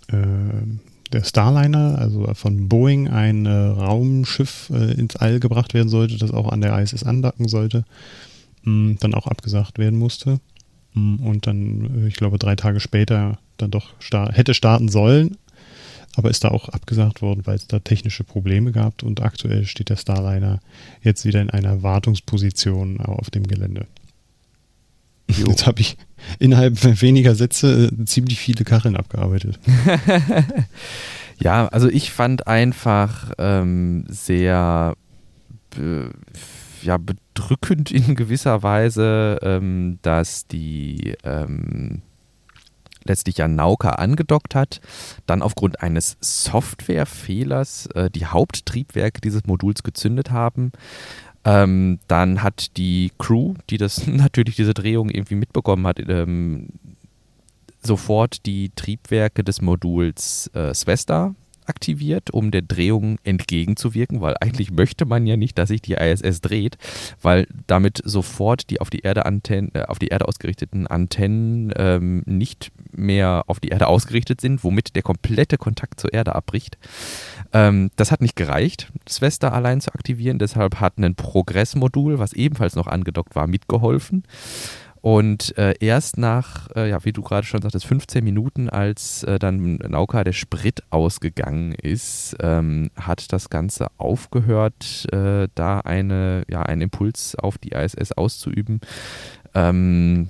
[0.08, 0.18] äh,
[1.12, 6.32] der Starliner, also von Boeing, ein äh, Raumschiff äh, ins All gebracht werden sollte, das
[6.32, 7.84] auch an der ISS andocken sollte,
[8.64, 10.40] mh, dann auch abgesagt werden musste.
[10.94, 15.38] Mh, und dann, äh, ich glaube, drei Tage später dann doch star hätte starten sollen,
[16.16, 19.90] aber ist da auch abgesagt worden, weil es da technische Probleme gab und aktuell steht
[19.90, 20.60] der Starliner
[21.02, 23.86] jetzt wieder in einer Wartungsposition auf dem Gelände.
[25.30, 25.48] Jo.
[25.50, 25.98] Jetzt habe ich
[26.40, 29.60] innerhalb weniger Sätze äh, ziemlich viele Kacheln abgearbeitet.
[31.40, 34.96] ja, also ich fand einfach ähm, sehr
[36.84, 42.02] ja, bedrückend in gewisser Weise, ähm, dass die ähm,
[43.04, 44.82] letztlich ja Nauka angedockt hat,
[45.26, 50.72] dann aufgrund eines Softwarefehlers äh, die Haupttriebwerke dieses Moduls gezündet haben.
[51.46, 56.68] Ähm, dann hat die Crew, die das natürlich diese Drehung irgendwie mitbekommen hat, ähm,
[57.82, 61.34] sofort die Triebwerke des Moduls äh, Svesta
[61.70, 66.42] aktiviert, um der Drehung entgegenzuwirken, weil eigentlich möchte man ja nicht, dass sich die ISS
[66.42, 66.78] dreht,
[67.22, 72.24] weil damit sofort die auf die Erde, Antennen, äh, auf die Erde ausgerichteten Antennen ähm,
[72.26, 76.78] nicht mehr auf die Erde ausgerichtet sind, womit der komplette Kontakt zur Erde abbricht.
[77.54, 82.76] Ähm, das hat nicht gereicht, Svesta allein zu aktivieren, deshalb hat ein Progress-Modul, was ebenfalls
[82.76, 84.24] noch angedockt war, mitgeholfen.
[85.02, 89.40] Und äh, erst nach, äh, ja, wie du gerade schon sagtest, 15 Minuten, als äh,
[89.40, 96.64] dann Nauka der Sprit ausgegangen ist, ähm, hat das Ganze aufgehört, äh, da eine, ja,
[96.64, 98.82] einen Impuls auf die ISS auszuüben.
[99.54, 100.30] Ähm,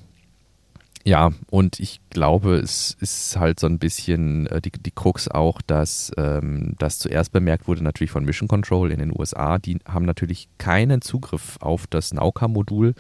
[1.06, 5.62] ja, und ich glaube, es ist halt so ein bisschen äh, die, die Krux auch,
[5.62, 9.60] dass ähm, das zuerst bemerkt wurde, natürlich von Mission Control in den USA.
[9.60, 12.94] Die haben natürlich keinen Zugriff auf das Nauka-Modul.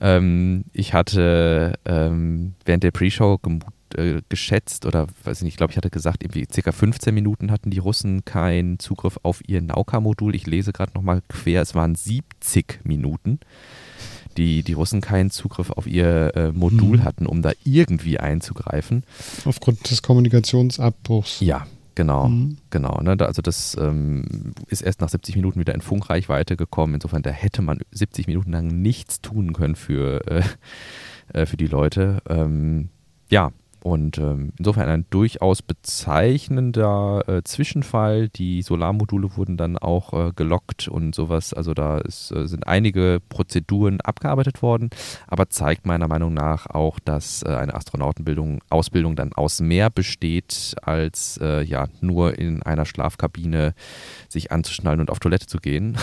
[0.00, 3.38] Ähm, ich hatte ähm, während der Pre-Show
[3.94, 7.50] äh, geschätzt oder weiß ich nicht, ich glaube, ich hatte gesagt, irgendwie circa 15 Minuten
[7.50, 10.34] hatten die Russen keinen Zugriff auf ihr Nauka-Modul.
[10.34, 13.40] Ich lese gerade nochmal quer, es waren 70 Minuten
[14.36, 17.04] die, die Russen keinen Zugriff auf ihr äh, Modul Mhm.
[17.04, 19.04] hatten, um da irgendwie einzugreifen.
[19.44, 21.40] Aufgrund des Kommunikationsabbruchs.
[21.40, 22.58] Ja, genau, Mhm.
[22.70, 23.00] genau.
[23.02, 23.16] Ne?
[23.20, 26.94] Also das ähm, ist erst nach 70 Minuten wieder in Funkreichweite gekommen.
[26.94, 30.42] Insofern, da hätte man 70 Minuten lang nichts tun können für, äh,
[31.32, 32.18] äh, für die Leute.
[32.28, 32.88] Ähm,
[33.28, 33.50] ja,
[33.86, 38.28] und ähm, insofern ein durchaus bezeichnender äh, Zwischenfall.
[38.30, 41.54] Die Solarmodule wurden dann auch äh, gelockt und sowas.
[41.54, 44.90] Also da ist, äh, sind einige Prozeduren abgearbeitet worden,
[45.28, 50.74] aber zeigt meiner Meinung nach auch, dass äh, eine Astronautenbildung, Ausbildung dann aus mehr besteht,
[50.82, 53.72] als äh, ja nur in einer Schlafkabine
[54.28, 55.96] sich anzuschnallen und auf Toilette zu gehen.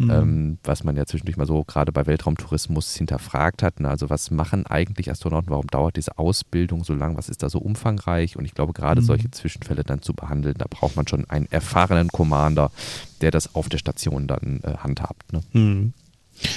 [0.00, 0.10] Mhm.
[0.10, 3.78] ähm, was man ja zwischendurch mal so gerade bei Weltraumtourismus hinterfragt hat.
[3.78, 3.88] Ne?
[3.88, 5.50] Also was machen eigentlich Astronauten?
[5.50, 7.18] Warum dauert diese Ausbildung so lang?
[7.18, 8.36] Was ist da so umfangreich?
[8.36, 9.04] Und ich glaube, gerade Mhm.
[9.06, 12.70] solche Zwischenfälle dann zu behandeln, da braucht man schon einen erfahrenen Commander,
[13.20, 15.32] der das auf der Station dann äh, handhabt.
[15.32, 15.40] Ne?
[15.52, 15.92] Mhm.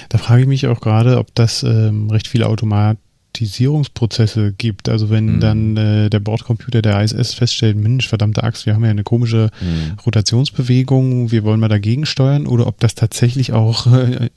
[0.09, 4.89] Da frage ich mich auch gerade, ob das ähm, recht viele Automatisierungsprozesse gibt.
[4.89, 5.39] Also wenn Mhm.
[5.39, 9.49] dann äh, der Bordcomputer der ISS feststellt, Mensch, verdammte Axt, wir haben ja eine komische
[9.61, 9.97] Mhm.
[10.05, 14.29] Rotationsbewegung, wir wollen mal dagegen steuern, oder ob das tatsächlich auch äh, äh,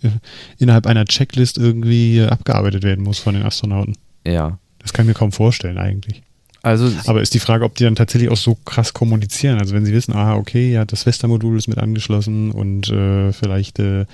[0.59, 3.95] innerhalb einer Checklist irgendwie äh, abgearbeitet werden muss von den Astronauten.
[4.27, 4.59] Ja.
[4.89, 6.23] Das kann ich mir kaum vorstellen eigentlich.
[6.63, 9.59] Also Aber ist die Frage, ob die dann tatsächlich auch so krass kommunizieren.
[9.61, 13.79] Also wenn sie wissen, ah, okay, ja, das Vesta-Modul ist mit angeschlossen und äh, vielleicht
[13.79, 14.07] äh, äh,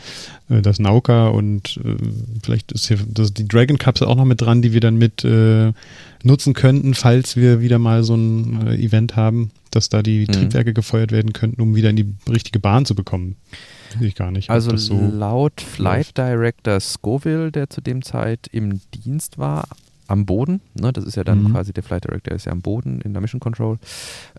[0.60, 1.96] das Nauka und äh,
[2.42, 5.72] vielleicht ist hier das, die Dragon-Kapsel auch noch mit dran, die wir dann mit äh,
[6.22, 10.32] nutzen könnten, falls wir wieder mal so ein äh, Event haben, dass da die Mhm.
[10.32, 13.37] Triebwerke gefeuert werden könnten, um wieder in die richtige Bahn zu bekommen.
[13.94, 14.50] Weiß ich gar nicht.
[14.50, 19.66] Also so laut Flight Director Scoville, der zu dem Zeit im Dienst war,
[20.06, 21.52] am Boden, ne, das ist ja dann Mhm.
[21.52, 23.78] quasi der Flight Director ist ja am Boden in der Mission Control,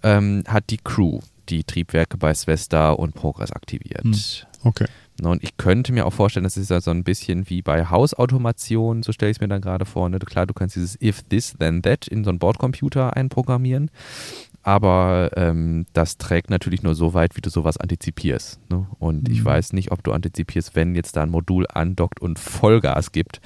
[0.04, 4.04] ähm, hat die Crew die Triebwerke bei Svesta und Progress aktiviert.
[4.04, 4.16] Mhm.
[4.64, 4.86] Okay.
[5.22, 7.86] Ne, und ich könnte mir auch vorstellen, das ist ja so ein bisschen wie bei
[7.86, 10.10] Hausautomation, so stelle ich es mir dann gerade vor.
[10.10, 10.20] Ne?
[10.20, 13.92] Klar, du kannst dieses if this, then that in so einen Bordcomputer einprogrammieren.
[14.64, 18.60] aber ähm, das trägt natürlich nur so weit, wie du sowas antizipierst.
[18.72, 18.88] Ne?
[18.98, 19.34] Und mhm.
[19.34, 23.42] ich weiß nicht, ob du antizipierst, wenn jetzt da ein Modul andockt und Vollgas gibt,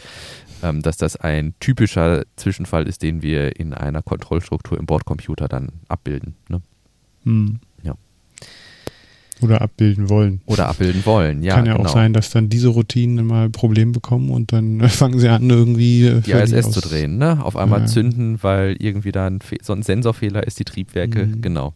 [0.63, 5.69] ähm, dass das ein typischer Zwischenfall ist, den wir in einer Kontrollstruktur im Bordcomputer dann
[5.88, 6.36] abbilden.
[6.50, 6.62] Ne?
[7.24, 7.60] Mhm.
[9.41, 10.41] Oder abbilden wollen.
[10.45, 11.56] Oder abbilden wollen, ja.
[11.56, 11.88] Kann ja genau.
[11.88, 16.08] auch sein, dass dann diese Routinen mal Probleme bekommen und dann fangen sie an, irgendwie.
[16.08, 17.43] Äh, die ISS zu drehen, ne?
[17.43, 17.86] Auf einmal ja.
[17.86, 21.41] zünden, weil irgendwie da ein, so ein Sensorfehler ist, die Triebwerke, mhm.
[21.41, 21.74] genau.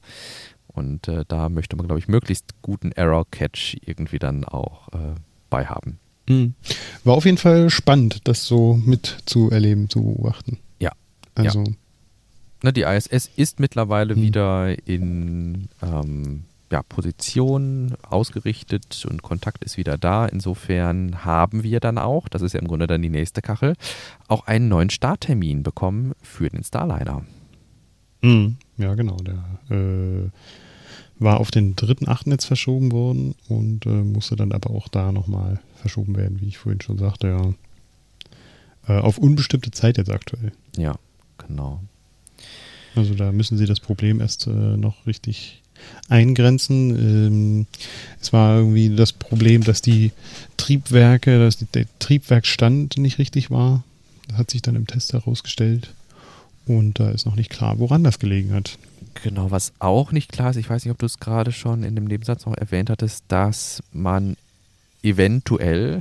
[0.68, 5.16] Und äh, da möchte man, glaube ich, möglichst guten Error-Catch irgendwie dann auch äh,
[5.50, 5.66] bei
[6.34, 6.54] Mhm.
[7.04, 10.60] War auf jeden Fall spannend, das so mitzuerleben, zu beobachten.
[10.80, 10.92] Ja.
[11.36, 11.64] Also.
[11.64, 11.72] Ja.
[12.64, 14.22] Ne, die ISS ist mittlerweile mhm.
[14.22, 15.68] wieder in.
[15.82, 16.44] Ähm,
[16.74, 20.26] ja, Position ausgerichtet und Kontakt ist wieder da.
[20.26, 23.76] Insofern haben wir dann auch, das ist ja im Grunde dann die nächste Kachel,
[24.28, 27.22] auch einen neuen Starttermin bekommen für den Starliner.
[28.24, 28.58] Mhm.
[28.78, 29.18] Ja, genau.
[29.18, 30.30] Der äh,
[31.20, 32.32] war auf den 3.8.
[32.32, 36.58] jetzt verschoben worden und äh, musste dann aber auch da nochmal verschoben werden, wie ich
[36.58, 37.54] vorhin schon sagte, ja.
[38.88, 40.54] Äh, auf unbestimmte Zeit jetzt aktuell.
[40.78, 40.96] Ja,
[41.38, 41.82] genau.
[42.96, 45.62] Also da müssen sie das Problem erst äh, noch richtig
[46.08, 46.96] eingrenzen.
[46.96, 47.68] Ähm,
[48.22, 50.12] es war irgendwie das Problem, dass die
[50.56, 53.84] Triebwerke, dass der Triebwerkstand nicht richtig war.
[54.30, 55.94] Das hat sich dann im Test herausgestellt.
[56.66, 58.78] Und da ist noch nicht klar, woran das gelegen hat.
[59.22, 61.96] Genau, was auch nicht klar ist, ich weiß nicht, ob du es gerade schon in
[61.96, 64.38] dem Nebensatz noch erwähnt hattest, dass man
[65.04, 66.00] eventuell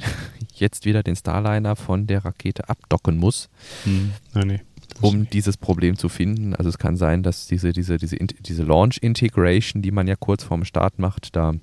[0.55, 3.51] jetzt wieder den Starliner von der Rakete abdocken muss.
[3.85, 4.13] Hm.
[4.35, 4.61] Nein, nee
[5.01, 6.55] um dieses Problem zu finden.
[6.55, 10.45] Also es kann sein, dass diese, diese, diese, diese Launch Integration, die man ja kurz
[10.45, 11.55] vorm Start macht, da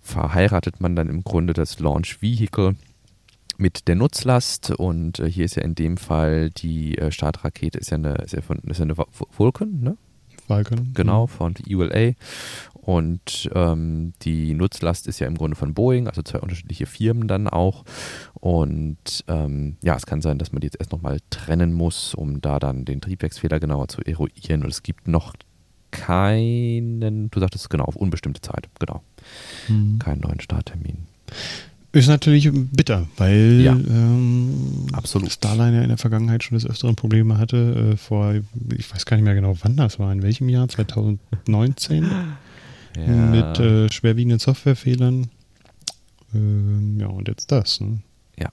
[0.00, 2.76] verheiratet man dann im Grunde das Launch Vehicle
[3.56, 7.90] mit der Nutzlast und äh, hier ist ja in dem Fall die äh, Startrakete ist
[7.90, 9.96] ja eine, ist ja von, ist ja eine Vulcan, ne?
[10.48, 10.92] Falcon.
[10.94, 12.14] Genau, von ULA.
[12.88, 17.46] Und ähm, die Nutzlast ist ja im Grunde von Boeing, also zwei unterschiedliche Firmen dann
[17.46, 17.84] auch.
[18.32, 22.40] Und ähm, ja, es kann sein, dass man die jetzt erst nochmal trennen muss, um
[22.40, 24.62] da dann den Triebwerksfehler genauer zu eruieren.
[24.62, 25.34] Und es gibt noch
[25.90, 29.02] keinen, du sagtest genau, auf unbestimmte Zeit, genau.
[29.68, 29.98] Mhm.
[29.98, 31.06] Keinen neuen Starttermin.
[31.98, 35.32] Ist natürlich bitter, weil ja, ähm, absolut.
[35.32, 37.92] Starliner in der Vergangenheit schon des Öfteren Probleme hatte.
[37.94, 38.34] Äh, vor,
[38.76, 40.68] ich weiß gar nicht mehr genau, wann das war, in welchem Jahr?
[40.68, 42.08] 2019?
[42.96, 43.06] ja.
[43.06, 45.28] mit äh, schwerwiegenden Softwarefehlern.
[46.34, 47.80] Ähm, ja, und jetzt das.
[47.80, 47.98] Ne?
[48.38, 48.50] Ja.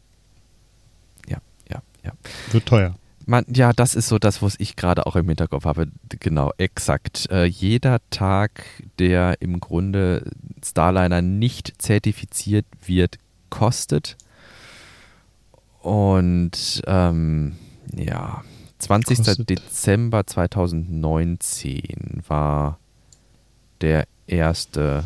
[1.28, 1.38] Ja,
[1.70, 2.12] ja, ja.
[2.52, 2.96] Wird teuer.
[3.28, 5.88] Man, ja, das ist so das, was ich gerade auch im Hinterkopf habe.
[6.10, 7.28] Genau, exakt.
[7.32, 8.64] Äh, jeder Tag,
[9.00, 10.32] der im Grunde
[10.64, 13.18] Starliner nicht zertifiziert wird,
[13.56, 14.18] kostet.
[15.82, 17.56] Und ähm,
[17.96, 18.44] ja,
[18.80, 19.18] 20.
[19.18, 19.50] Kostet.
[19.50, 22.80] Dezember 2019 war
[23.82, 25.06] der erste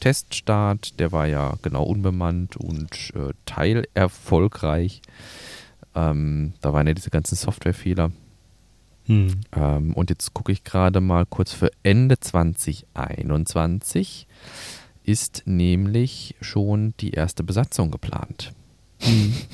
[0.00, 5.02] Teststart, der war ja genau unbemannt und äh, teilerfolgreich.
[5.94, 8.12] Ähm, da waren ja diese ganzen Softwarefehler.
[9.04, 9.42] Hm.
[9.54, 14.26] Ähm, und jetzt gucke ich gerade mal kurz für Ende 2021
[15.04, 18.52] ist nämlich schon die erste Besatzung geplant.
[19.00, 19.34] Hm.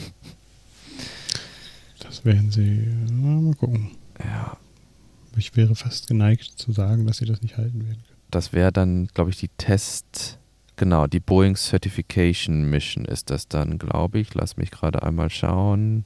[1.99, 2.87] Das werden sie.
[3.13, 3.91] mal gucken.
[4.23, 4.57] Ja.
[5.37, 9.09] Ich wäre fast geneigt zu sagen, dass sie das nicht halten werden das wäre dann,
[9.09, 10.39] glaube ich, die Test,
[10.77, 14.35] genau, die Boeing Certification Mission ist das dann, glaube ich.
[14.35, 16.05] Lass mich gerade einmal schauen.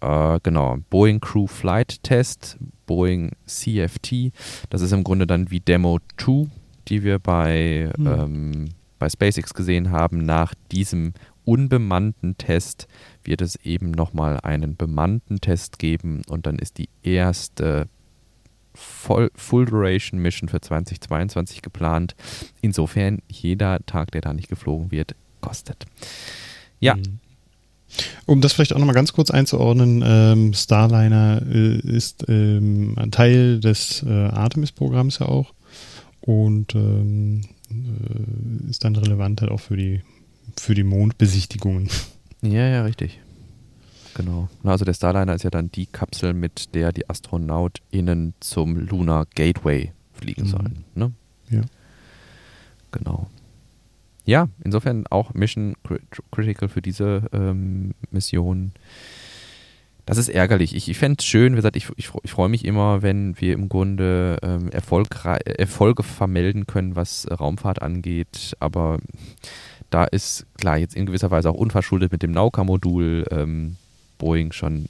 [0.00, 4.32] Äh, genau, Boeing Crew Flight Test, Boeing CFT.
[4.70, 6.48] Das ist im Grunde dann wie Demo 2,
[6.88, 8.06] die wir bei, hm.
[8.06, 8.64] ähm,
[8.98, 10.24] bei SpaceX gesehen haben.
[10.24, 11.12] Nach diesem
[11.44, 12.88] unbemannten Test
[13.24, 17.88] wird es eben nochmal einen bemannten Test geben und dann ist die erste
[18.74, 22.14] Full, Full Duration Mission für 2022 geplant.
[22.60, 25.86] Insofern, jeder Tag, der da nicht geflogen wird, kostet.
[26.80, 26.96] Ja.
[26.96, 27.20] Mhm.
[28.26, 33.60] Um das vielleicht auch nochmal ganz kurz einzuordnen, ähm, Starliner äh, ist ähm, ein Teil
[33.60, 35.54] des äh, Artemis-Programms ja auch
[36.26, 40.02] und ähm, äh, ist dann relevant halt auch für die,
[40.58, 41.88] für die Mondbesichtigungen.
[42.42, 43.18] Ja, ja, richtig.
[44.14, 44.48] Genau.
[44.62, 49.92] Also der Starliner ist ja dann die Kapsel, mit der die AstronautInnen zum Lunar Gateway
[50.12, 50.48] fliegen mhm.
[50.48, 50.84] sollen.
[50.94, 51.12] Ne?
[51.48, 51.62] Ja.
[52.92, 53.30] Genau.
[54.26, 55.76] Ja, insofern auch Mission
[56.30, 58.72] Critical für diese ähm, Mission.
[60.06, 60.74] Das ist ärgerlich.
[60.74, 63.52] Ich, ich fände es schön, wie gesagt, ich, ich, ich freue mich immer, wenn wir
[63.54, 68.56] im Grunde ähm, Erfolge vermelden können, was Raumfahrt angeht.
[68.60, 68.98] Aber
[69.90, 73.76] da ist klar jetzt in gewisser Weise auch unverschuldet mit dem Nauka-Modul ähm,
[74.18, 74.86] Boeing schon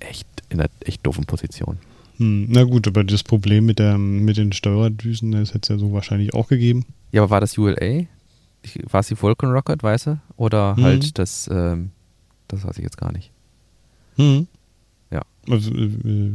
[0.00, 1.76] echt in einer echt doofen Position.
[2.16, 5.78] Hm, na gut, aber das Problem mit, der, mit den Steuerdüsen, das hätte es ja
[5.78, 6.86] so wahrscheinlich auch gegeben.
[7.12, 8.04] Ja, aber war das ULA?
[8.90, 10.20] War es die Vulcan Rocket, weißt du?
[10.36, 10.82] Oder Mhm.
[10.82, 11.90] halt das, ähm,
[12.48, 13.30] das weiß ich jetzt gar nicht.
[14.16, 14.46] Hm.
[15.10, 15.22] Ja.
[15.48, 16.30] Also, äh,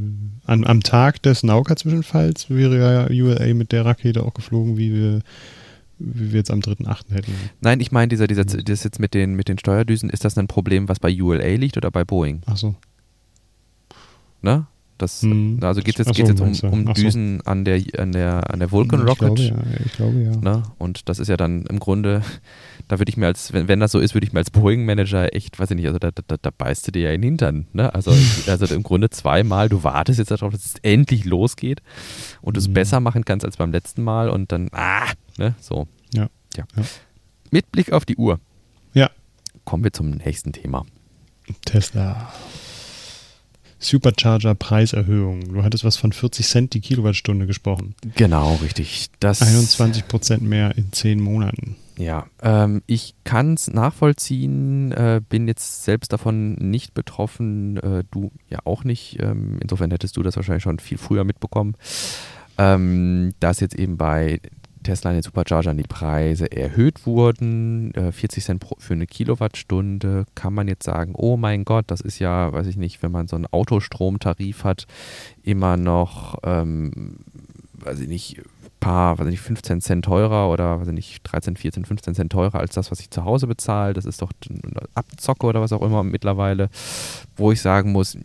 [0.45, 5.21] an, am Tag des Nauka-Zwischenfalls wäre ja ULA mit der Rakete auch geflogen, wie wir,
[5.99, 7.11] wie wir jetzt am 3.8.
[7.11, 7.33] hätten.
[7.61, 8.65] Nein, ich meine, dieser, dieser, Mhm.
[8.65, 11.77] das jetzt mit den, mit den Steuerdüsen, ist das ein Problem, was bei ULA liegt
[11.77, 12.41] oder bei Boeing?
[12.45, 12.75] Achso.
[14.41, 14.65] Ne?
[14.97, 15.59] Das, Hm.
[15.61, 17.01] Also geht es Ach jetzt, so, geht's jetzt um, um Ach so.
[17.03, 19.35] Düsen an der, an der, an der Vulcan ich Rocket.
[19.35, 19.85] Glaube, ja.
[19.85, 20.35] Ich glaube, ja.
[20.35, 20.63] Ne?
[20.77, 22.21] Und das ist ja dann im Grunde,
[22.89, 25.33] da würde ich mir als, wenn, wenn das so ist, würde ich mir als Boeing-Manager
[25.33, 27.67] echt, weiß ich nicht, also da, da, da beißt du dir ja in den Hintern.
[27.71, 27.93] Ne?
[27.95, 28.11] Also,
[28.47, 31.81] also im Grunde zweimal, du wartest jetzt darauf, dass es endlich losgeht
[32.41, 32.73] und du es Mhm.
[32.73, 35.87] besser machen kannst als beim letzten Mal und dann, ah, ne, so.
[36.13, 36.27] Ja.
[36.57, 36.65] ja.
[36.75, 36.83] Ja.
[37.51, 38.39] Mit Blick auf die Uhr
[38.93, 39.09] Ja.
[39.63, 40.85] kommen wir zum nächsten Thema.
[41.65, 42.33] Tesla.
[43.81, 45.53] Supercharger Preiserhöhung.
[45.53, 47.95] Du hattest was von 40 Cent die Kilowattstunde gesprochen.
[48.15, 49.07] Genau, richtig.
[49.21, 51.77] Das 21 Prozent mehr in 10 Monaten.
[51.99, 58.31] Ja, ähm, ich kann es nachvollziehen, äh, bin jetzt selbst davon nicht betroffen, äh, du
[58.47, 59.21] ja auch nicht.
[59.21, 61.75] Ähm, insofern hättest du das wahrscheinlich schon viel früher mitbekommen,
[62.57, 64.39] ähm, dass jetzt eben bei
[64.83, 67.93] Tesla in den Superchargern die Preise erhöht wurden.
[67.95, 71.99] Äh, 40 Cent pro, für eine Kilowattstunde kann man jetzt sagen, oh mein Gott, das
[71.99, 74.87] ist ja, weiß ich nicht, wenn man so einen Autostromtarif hat,
[75.43, 77.17] immer noch, ähm,
[77.73, 78.41] weiß ich nicht,
[78.79, 82.31] paar, weiß ich nicht, 15 Cent teurer oder weiß ich nicht, 13, 14, 15 Cent
[82.31, 83.93] teurer als das, was ich zu Hause bezahle.
[83.93, 84.61] Das ist doch ein
[84.93, 86.69] Abzocke oder was auch immer mittlerweile,
[87.35, 88.17] wo ich sagen muss,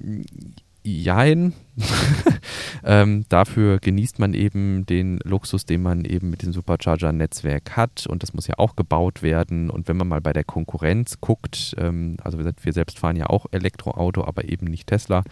[0.84, 1.54] jein.
[2.84, 8.22] ähm, dafür genießt man eben den Luxus, den man eben mit dem Supercharger-Netzwerk hat und
[8.22, 9.70] das muss ja auch gebaut werden.
[9.70, 13.46] Und wenn man mal bei der Konkurrenz guckt, ähm, also wir selbst fahren ja auch
[13.50, 15.24] Elektroauto, aber eben nicht Tesla.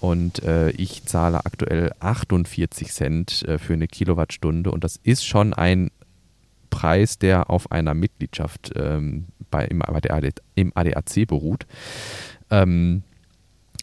[0.00, 5.54] Und äh, ich zahle aktuell 48 Cent äh, für eine Kilowattstunde und das ist schon
[5.54, 5.90] ein
[6.70, 11.66] Preis, der auf einer Mitgliedschaft ähm, bei, im, bei der AD, im ADAC beruht.
[12.50, 13.02] Ähm,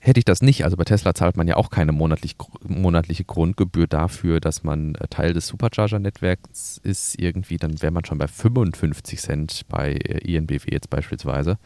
[0.05, 3.87] Hätte ich das nicht, also bei Tesla zahlt man ja auch keine monatlich, monatliche Grundgebühr
[3.87, 9.19] dafür, dass man äh, Teil des Supercharger-Netzwerks ist, irgendwie, dann wäre man schon bei 55
[9.19, 11.57] Cent bei äh, INBW jetzt beispielsweise.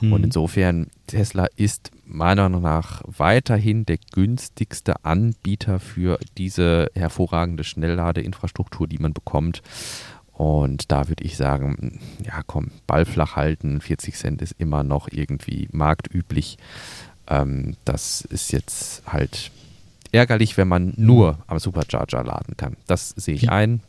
[0.00, 0.14] Mhm.
[0.14, 8.88] Und insofern, Tesla ist meiner Meinung nach weiterhin der günstigste Anbieter für diese hervorragende Schnellladeinfrastruktur,
[8.88, 9.60] die man bekommt.
[10.32, 15.08] Und da würde ich sagen, ja komm, Ball flach halten, 40 Cent ist immer noch
[15.12, 16.56] irgendwie marktüblich.
[17.28, 19.50] Ähm, das ist jetzt halt
[20.12, 22.76] ärgerlich, wenn man nur am Supercharger laden kann.
[22.86, 23.80] Das sehe ich Wie- ein.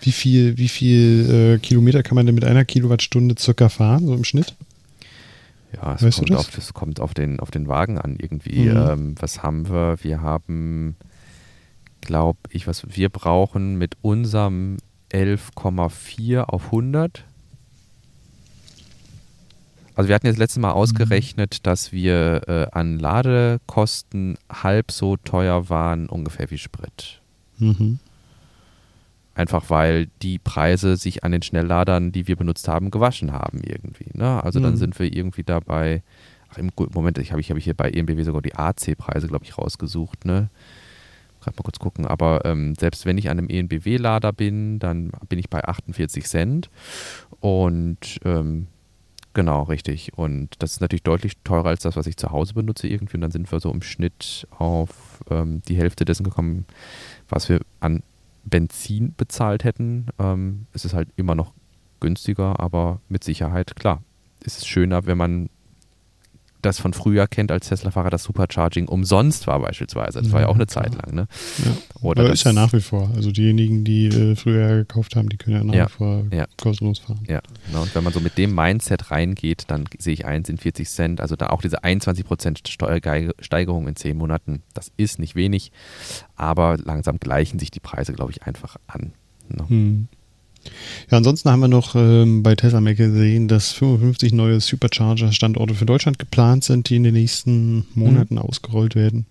[0.00, 4.12] Wie viel, wie viel äh, Kilometer kann man denn mit einer Kilowattstunde circa fahren, so
[4.14, 4.54] im Schnitt?
[5.72, 6.38] Ja, es Weißt kommt, das?
[6.40, 8.68] auf, es kommt auf, den, auf den Wagen an irgendwie.
[8.68, 8.76] Mhm.
[8.76, 9.96] Ähm, was haben wir?
[10.02, 10.96] Wir haben,
[12.02, 14.76] glaube ich, was wir brauchen mit unserem
[15.10, 17.24] 11,4 auf 100.
[19.96, 25.68] Also wir hatten jetzt letztes Mal ausgerechnet, dass wir äh, an Ladekosten halb so teuer
[25.68, 27.20] waren ungefähr wie Sprit.
[27.58, 27.98] Mhm.
[29.36, 34.06] Einfach weil die Preise sich an den Schnellladern, die wir benutzt haben, gewaschen haben irgendwie.
[34.12, 34.42] Ne?
[34.42, 34.78] Also dann Mhm.
[34.78, 36.02] sind wir irgendwie dabei.
[36.52, 39.58] Ach, im Moment, ich habe ich, hab hier bei EMBW sogar die AC-Preise, glaube ich,
[39.58, 40.24] rausgesucht.
[40.24, 40.50] Ne?
[41.40, 42.06] Gerade mal kurz gucken.
[42.06, 46.70] Aber ähm, selbst wenn ich an einem ENBW-Lader bin, dann bin ich bei 48 Cent.
[47.40, 48.68] Und ähm,
[49.34, 50.16] genau, richtig.
[50.16, 53.16] Und das ist natürlich deutlich teurer als das, was ich zu Hause benutze irgendwie.
[53.16, 56.66] Und dann sind wir so im Schnitt auf ähm, die Hälfte dessen gekommen,
[57.28, 58.02] was wir an
[58.44, 60.06] Benzin bezahlt hätten.
[60.18, 61.52] Ähm, es ist halt immer noch
[62.00, 64.02] günstiger, aber mit Sicherheit, klar,
[64.44, 65.48] ist es schöner, wenn man
[66.64, 70.20] das von früher kennt als Tesla-Fahrer, dass Supercharging umsonst war beispielsweise.
[70.22, 70.84] Das war ja Ja, auch eine klar.
[70.84, 71.14] Zeit lang.
[71.14, 71.26] Ne?
[71.64, 71.70] Ja.
[72.02, 73.10] Oder Aber das- ist ja nach wie vor.
[73.14, 75.86] Also diejenigen, die äh, früher gekauft haben, die können ja nach Ja.
[75.86, 76.46] wie vor Ja.
[76.60, 77.20] kostenlos fahren.
[77.28, 77.40] Ja,
[77.72, 80.88] ne, und wenn man so mit dem Mindset reingeht, dann sehe ich ein, sind 40
[80.88, 85.72] Cent, also da auch diese 21% Steuersteigerung in 10 Monaten, das ist nicht wenig,
[86.36, 89.12] aber langsam gleichen sich die Preise, glaube ich, einfach an.
[89.48, 89.68] Ne?
[89.68, 90.08] Hm.
[91.10, 95.86] Ja, ansonsten haben wir noch ähm, bei Tesla Mac gesehen, dass 55 neue Supercharger-Standorte für
[95.86, 99.26] Deutschland geplant sind, die in den nächsten Monaten ausgerollt werden.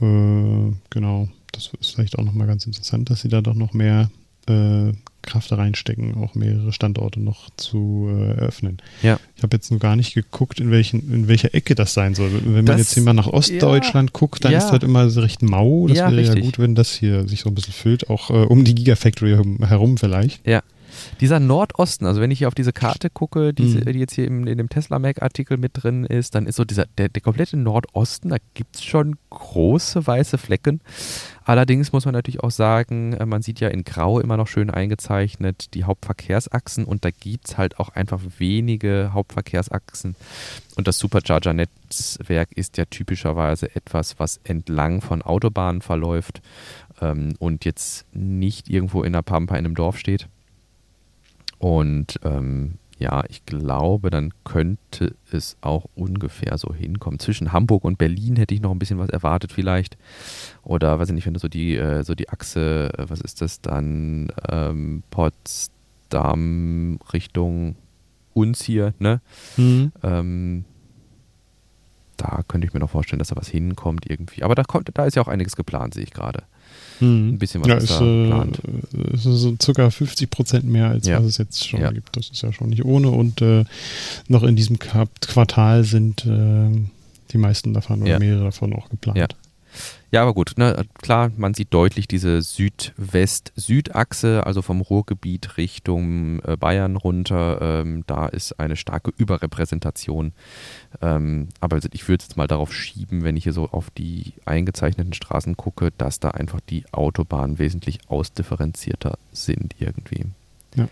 [0.00, 4.10] Äh, genau, das ist vielleicht auch nochmal ganz interessant, dass sie da doch noch mehr
[4.48, 4.92] äh,
[5.26, 8.78] Kraft da reinstecken, auch mehrere Standorte noch zu äh, eröffnen.
[9.02, 9.20] Ja.
[9.36, 12.30] Ich habe jetzt nur gar nicht geguckt, in, welchen, in welcher Ecke das sein soll.
[12.44, 14.58] Wenn man Das- jetzt hier mal nach Ostdeutschland guckt, dann Ja.
[14.58, 15.86] ist das immer so recht mau.
[15.88, 16.44] Das Ja, wäre ja richtig.
[16.44, 19.58] gut, wenn das hier sich so ein bisschen füllt, auch äh, um die Gigafactory herum,
[19.66, 20.46] herum vielleicht.
[20.46, 20.62] Ja.
[21.20, 23.92] Dieser Nordosten, also wenn ich hier auf diese Karte gucke, diese, Mhm.
[23.92, 26.86] die jetzt hier im, in dem Tesla Mac-Artikel mit drin ist, dann ist so dieser,
[26.98, 30.80] der, der komplette Nordosten, da gibt es schon große weiße Flecken.
[31.44, 34.68] Allerdings muss man natürlich auch sagen, äh, man sieht ja in Grau immer noch schön
[34.70, 40.16] eingezeichnet die Hauptverkehrsachsen und da gibt es halt auch einfach wenige Hauptverkehrsachsen.
[40.76, 46.42] Und das Supercharger-Netzwerk ist ja typischerweise etwas, was entlang von Autobahnen verläuft
[47.00, 50.28] ähm, und jetzt nicht irgendwo in der Pampa in einem Dorf steht.
[51.58, 57.18] Und ähm, ja, ich glaube, dann könnte es auch ungefähr so hinkommen.
[57.18, 59.98] Zwischen Hamburg und Berlin hätte ich noch ein bisschen was erwartet vielleicht.
[60.62, 63.42] Oder weiß ich nicht, wenn du so die, äh, so die Achse, äh, was ist
[63.42, 67.76] das dann, ähm, Potsdam Richtung
[68.32, 69.20] uns hier, ne?
[69.56, 69.92] Mhm.
[70.02, 70.64] Ähm,
[72.16, 74.42] da könnte ich mir noch vorstellen, dass da was hinkommt irgendwie.
[74.42, 76.42] Aber da, kommt, da ist ja auch einiges geplant, sehe ich gerade.
[77.00, 77.34] Mhm.
[77.34, 78.60] Ein bisschen was ja, ist ist, da äh, geplant.
[79.12, 81.18] ist so circa 50 Prozent mehr, als Ja.
[81.18, 81.90] was es jetzt schon Ja.
[81.92, 82.16] gibt.
[82.16, 83.10] Das ist ja schon nicht ohne.
[83.10, 83.64] Und äh,
[84.28, 86.70] noch in diesem Quartal sind äh,
[87.32, 88.18] die meisten davon oder Ja.
[88.18, 89.18] mehrere davon auch geplant.
[90.10, 90.22] Ja.
[90.22, 96.96] Aber gut, ne, klar, man sieht deutlich diese Südwest-Süd-Achse, also vom Ruhrgebiet Richtung äh, Bayern
[96.96, 97.58] runter.
[97.60, 100.32] Ähm, da ist eine starke Überrepräsentation.
[101.02, 104.32] Ähm, aber ich würde es jetzt mal darauf schieben, wenn ich hier so auf die
[104.44, 110.26] eingezeichneten Straßen gucke, dass da einfach die Autobahnen wesentlich ausdifferenzierter sind irgendwie.
[110.74, 110.88] Ja.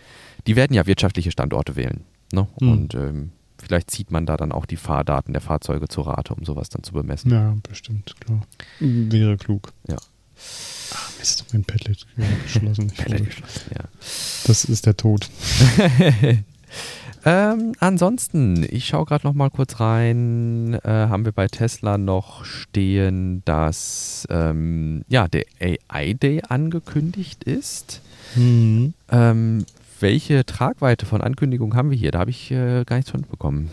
[0.46, 2.00] Die werden ja wirtschaftliche Standorte wählen.
[2.32, 2.46] Ne?
[2.60, 2.68] Mhm.
[2.68, 3.32] Und ähm,
[3.64, 6.82] vielleicht zieht man da dann auch die Fahrdaten der Fahrzeuge zu Rate, um sowas dann
[6.82, 7.30] zu bemessen.
[7.30, 8.42] Ja, bestimmt, klar.
[8.80, 9.72] Wäre klug.
[9.88, 9.96] Ja.
[10.92, 12.06] Ah, Mist, mein Padlet
[12.44, 12.92] geschlossen.
[12.98, 13.84] Hoffe, geschlossen, ja.
[14.46, 15.28] das ist der Tod.
[17.24, 22.44] ähm, ansonsten, ich schaue gerade noch mal kurz rein, äh, haben wir bei Tesla noch
[22.44, 28.02] stehen, dass ähm, ja, der AI Day angekündigt ist.
[28.36, 28.94] Mhm.
[29.10, 29.64] Ähm,
[30.04, 32.10] welche Tragweite von Ankündigungen haben wir hier?
[32.12, 33.70] Da habe ich äh, gar nichts von mitbekommen.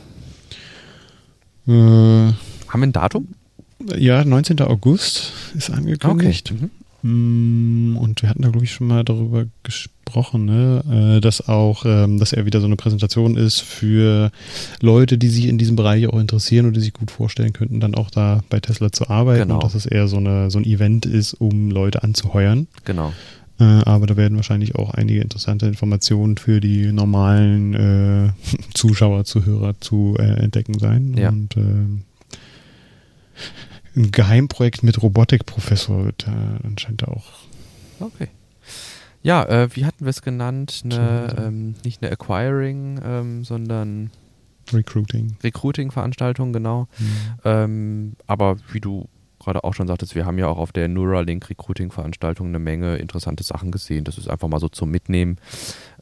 [1.68, 2.34] Äh, Haben
[2.74, 3.28] wir ein Datum?
[3.98, 4.62] ja, 19.
[4.62, 6.54] August ist angekündigt.
[6.54, 6.70] Mhm.
[7.04, 11.18] Mm, Und wir hatten da, glaube ich, schon mal darüber gesprochen, ne?
[11.18, 14.32] äh, dass auch, ähm, dass er wieder so eine Präsentation ist für
[14.82, 17.96] Leute, die sich in diesem Bereich auch interessieren und die sich gut vorstellen könnten, dann
[17.96, 19.42] auch da bei Tesla zu arbeiten.
[19.42, 19.56] Genau.
[19.56, 22.68] Und dass es eher so, eine, so ein Event ist, um Leute anzuheuern.
[22.86, 23.12] Genau.
[23.62, 28.32] Äh, aber da werden wahrscheinlich auch einige interessante Informationen für die normalen äh,
[28.74, 31.14] Zuschauer, Zuhörer zu äh, entdecken sein.
[31.16, 31.30] Ja.
[31.30, 32.02] Und ähm,
[33.96, 37.26] ein Geheimprojekt mit Robotikprofessor wird äh, anscheinend auch.
[38.00, 38.30] Okay.
[39.22, 40.82] Ja, äh, wie hatten wir es genannt?
[40.84, 44.10] Eine, ähm, nicht eine Acquiring, ähm, sondern
[44.74, 45.36] Recruiting.
[45.44, 46.88] Recruiting-Veranstaltung, genau.
[46.98, 47.06] Mhm.
[47.44, 49.08] Ähm, aber wie du
[49.42, 53.44] gerade auch schon sagtest, wir haben ja auch auf der Neuralink Recruiting-Veranstaltung eine Menge interessante
[53.44, 54.04] Sachen gesehen.
[54.04, 55.38] Das ist einfach mal so zum Mitnehmen.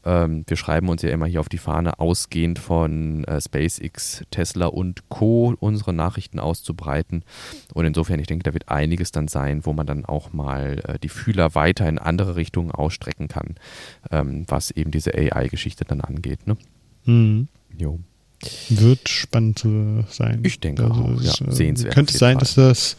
[0.04, 4.66] Ähm, wir schreiben uns ja immer hier auf die Fahne, ausgehend von äh, SpaceX, Tesla
[4.66, 5.54] und Co.
[5.58, 7.24] unsere Nachrichten auszubreiten.
[7.74, 10.98] Und insofern, ich denke, da wird einiges dann sein, wo man dann auch mal äh,
[10.98, 13.56] die Fühler weiter in andere Richtungen ausstrecken kann,
[14.10, 16.46] ähm, was eben diese AI-Geschichte dann angeht.
[16.46, 16.56] Ne?
[17.04, 17.48] Mhm.
[17.76, 18.00] Jo.
[18.70, 19.64] Wird spannend
[20.08, 20.40] sein.
[20.42, 22.96] Ich denke auch, es, ja, äh, sehenswert Könnte sein, dass das,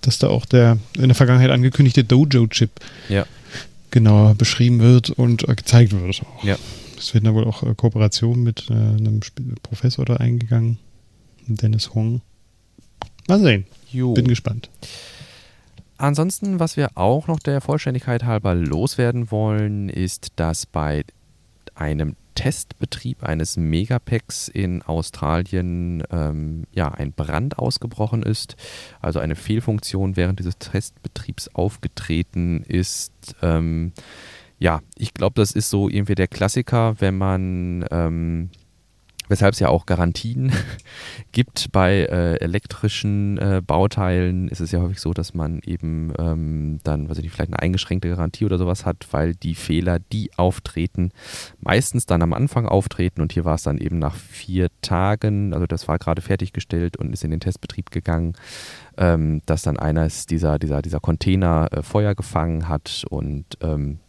[0.00, 2.70] dass da auch der in der Vergangenheit angekündigte Dojo-Chip
[3.08, 3.26] Ja.
[3.90, 6.44] genauer beschrieben wird und äh, gezeigt wird auch.
[6.44, 6.56] Ja.
[6.96, 9.20] Es werden da wohl auch äh, Kooperationen mit einem
[9.62, 10.78] Professor da eingegangen.
[11.46, 12.22] Dennis Hong.
[13.28, 13.66] Mal sehen.
[13.92, 14.14] Jo.
[14.14, 14.70] Bin gespannt.
[15.98, 21.04] Ansonsten, was wir auch noch der Vollständigkeit halber loswerden wollen, ist, dass bei
[21.74, 28.54] einem Testbetrieb eines Megapacks in Australien ähm, ja, ein Brand ausgebrochen ist,
[29.00, 33.12] also eine Fehlfunktion während dieses Testbetriebs aufgetreten ist.
[33.42, 33.92] Ähm,
[34.60, 38.50] ja, ich glaube, das ist so irgendwie der Klassiker, wenn man ähm,
[39.28, 40.52] weshalb es ja auch Garantien
[41.32, 46.78] gibt bei äh, elektrischen äh, Bauteilen, ist es ja häufig so, dass man eben ähm,
[46.84, 50.30] dann, weiß ich nicht, vielleicht eine eingeschränkte Garantie oder sowas hat, weil die Fehler, die
[50.36, 51.10] auftreten,
[51.60, 53.20] meistens dann am Anfang auftreten.
[53.20, 57.12] Und hier war es dann eben nach vier Tagen, also das war gerade fertiggestellt und
[57.12, 58.34] ist in den Testbetrieb gegangen,
[58.96, 63.04] ähm, dass dann eines dieser, dieser, dieser Container äh, Feuer gefangen hat.
[63.08, 64.00] Und ähm,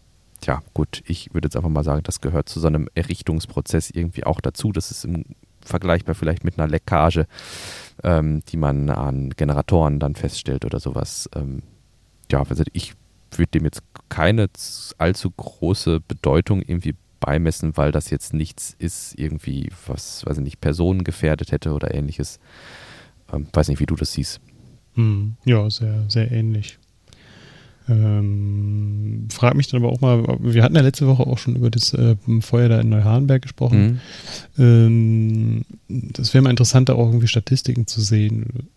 [0.41, 4.23] Tja, gut, ich würde jetzt einfach mal sagen, das gehört zu so einem Errichtungsprozess irgendwie
[4.23, 4.71] auch dazu.
[4.71, 5.25] Das ist im
[5.61, 7.25] vergleichbar vielleicht mit einer Leckage,
[8.03, 11.29] ähm, die man an Generatoren dann feststellt oder sowas.
[11.35, 11.63] Ähm,
[12.31, 12.93] ja, also ich
[13.31, 14.49] würde dem jetzt keine
[14.97, 20.61] allzu große Bedeutung irgendwie beimessen, weil das jetzt nichts ist, irgendwie, was, weiß ich nicht,
[20.61, 22.39] Personen gefährdet hätte oder ähnliches.
[23.31, 24.39] Ähm, weiß nicht, wie du das siehst.
[24.93, 25.35] Hm.
[25.45, 26.79] Ja, sehr, sehr ähnlich.
[27.89, 31.69] Ähm, frag mich dann aber auch mal, wir hatten ja letzte Woche auch schon über
[31.69, 33.99] das äh, Feuer da in Neuhardenberg gesprochen.
[34.57, 34.63] Mhm.
[34.63, 38.69] Ähm, das wäre mal interessant, da auch irgendwie Statistiken zu sehen,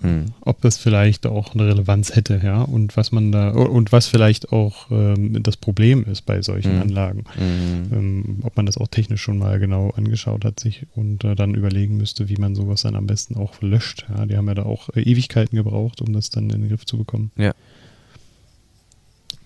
[0.00, 0.26] mhm.
[0.40, 4.50] ob das vielleicht auch eine Relevanz hätte, ja, und was man da, und was vielleicht
[4.52, 6.82] auch ähm, das Problem ist bei solchen mhm.
[6.82, 7.24] Anlagen.
[7.38, 7.92] Mhm.
[7.92, 11.54] Ähm, ob man das auch technisch schon mal genau angeschaut hat sich und äh, dann
[11.54, 14.06] überlegen müsste, wie man sowas dann am besten auch löscht.
[14.08, 16.86] Ja, die haben ja da auch äh, Ewigkeiten gebraucht, um das dann in den Griff
[16.86, 17.30] zu bekommen.
[17.36, 17.52] Ja.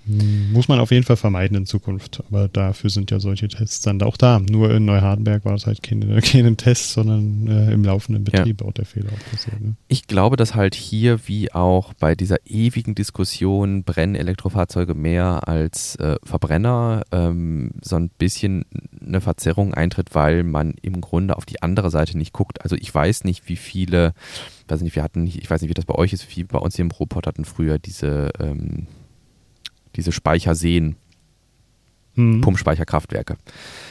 [0.06, 2.22] Muss man auf jeden Fall vermeiden in Zukunft.
[2.28, 4.38] Aber dafür sind ja solche Tests dann auch da.
[4.38, 8.66] Nur in Neuhardenberg war es halt keine, keine Test, sondern äh, im laufenden Betrieb ja.
[8.66, 9.60] auch der Fehler auch passiert.
[9.60, 9.74] Ne?
[9.88, 15.96] Ich glaube, dass halt hier wie auch bei dieser ewigen Diskussion brennen Elektrofahrzeuge mehr als
[15.96, 18.64] äh, Verbrenner ähm, so ein bisschen
[19.04, 22.62] eine Verzerrung eintritt, weil man im Grunde auf die andere Seite nicht guckt.
[22.62, 24.14] Also ich weiß nicht, wie viele,
[24.68, 26.76] weiß nicht, wir hatten, ich weiß nicht, wie das bei euch ist, wie bei uns
[26.76, 28.86] hier im Robot hatten früher diese ähm,
[29.96, 30.96] diese Speicherseen.
[32.14, 32.40] Mhm.
[32.40, 33.36] Pumpspeicherkraftwerke.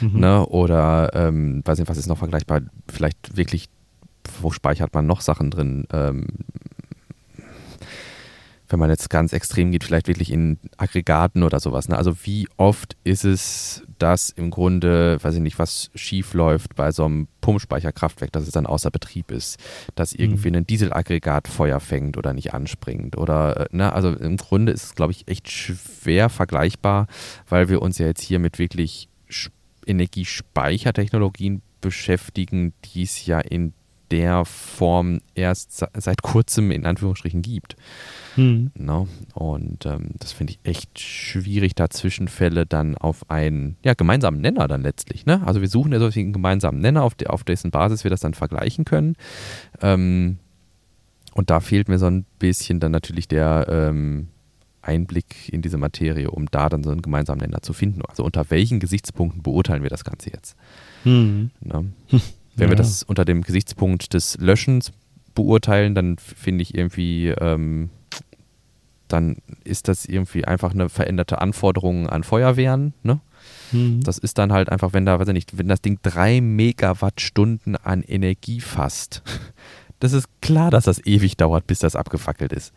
[0.00, 0.20] Mhm.
[0.20, 0.46] Ne?
[0.46, 2.62] Oder, ähm, weiß nicht, was ist noch vergleichbar?
[2.88, 3.68] Vielleicht wirklich,
[4.40, 5.86] wo speichert man noch Sachen drin?
[5.92, 6.26] Ähm,
[8.68, 11.88] wenn man jetzt ganz extrem geht, vielleicht wirklich in Aggregaten oder sowas.
[11.88, 11.96] Ne?
[11.96, 16.90] Also wie oft ist es, dass im Grunde, weiß ich nicht, was schief läuft bei
[16.92, 19.58] so einem Pumpspeicherkraftwerk, dass es dann außer Betrieb ist,
[19.94, 20.24] dass mhm.
[20.24, 23.92] irgendwie ein Dieselaggregat Feuer fängt oder nicht anspringt oder, ne?
[23.92, 27.06] also im Grunde ist es, glaube ich, echt schwer vergleichbar,
[27.48, 29.08] weil wir uns ja jetzt hier mit wirklich
[29.86, 33.72] Energiespeichertechnologien beschäftigen, die es ja in
[34.10, 37.76] der Form erst seit kurzem in Anführungsstrichen gibt.
[38.36, 38.70] Mhm.
[38.74, 39.08] No?
[39.34, 44.68] Und ähm, das finde ich echt schwierig, da Zwischenfälle dann auf einen ja, gemeinsamen Nenner
[44.68, 45.26] dann letztlich.
[45.26, 45.42] Ne?
[45.46, 48.34] Also wir suchen ja solchen gemeinsamen Nenner, auf, de, auf dessen Basis wir das dann
[48.34, 49.16] vergleichen können.
[49.80, 50.38] Ähm,
[51.34, 54.28] und da fehlt mir so ein bisschen dann natürlich der ähm,
[54.86, 58.02] Einblick in diese Materie, um da dann so einen gemeinsamen Nenner zu finden.
[58.08, 60.56] Also unter welchen Gesichtspunkten beurteilen wir das Ganze jetzt?
[61.04, 61.50] Mhm.
[61.60, 61.92] Ne?
[62.56, 62.70] Wenn ja.
[62.72, 64.92] wir das unter dem Gesichtspunkt des Löschens
[65.34, 67.90] beurteilen, dann finde ich irgendwie, ähm,
[69.08, 72.94] dann ist das irgendwie einfach eine veränderte Anforderung an Feuerwehren.
[73.02, 73.20] Ne?
[73.72, 74.00] Mhm.
[74.02, 77.76] Das ist dann halt einfach, wenn da, weiß ich nicht, wenn das Ding drei Megawattstunden
[77.76, 79.22] an Energie fasst,
[80.00, 82.72] das ist klar, dass das ewig dauert, bis das abgefackelt ist.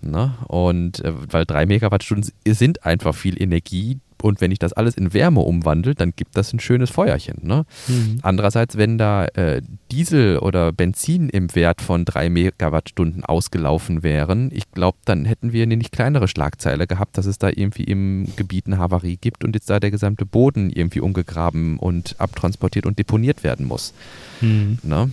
[0.00, 0.34] Ne?
[0.48, 5.12] Und äh, weil drei Megawattstunden sind einfach viel Energie, und wenn ich das alles in
[5.12, 7.38] Wärme umwandle, dann gibt das ein schönes Feuerchen.
[7.42, 7.64] Ne?
[7.88, 8.18] Mhm.
[8.22, 14.70] Andererseits, wenn da äh, Diesel oder Benzin im Wert von drei Megawattstunden ausgelaufen wären, ich
[14.70, 18.66] glaube, dann hätten wir eine nicht kleinere Schlagzeile gehabt, dass es da irgendwie im Gebiet
[18.66, 23.44] eine Havarie gibt und jetzt da der gesamte Boden irgendwie umgegraben und abtransportiert und deponiert
[23.44, 23.92] werden muss.
[24.40, 24.78] Mhm.
[24.82, 25.10] Ne?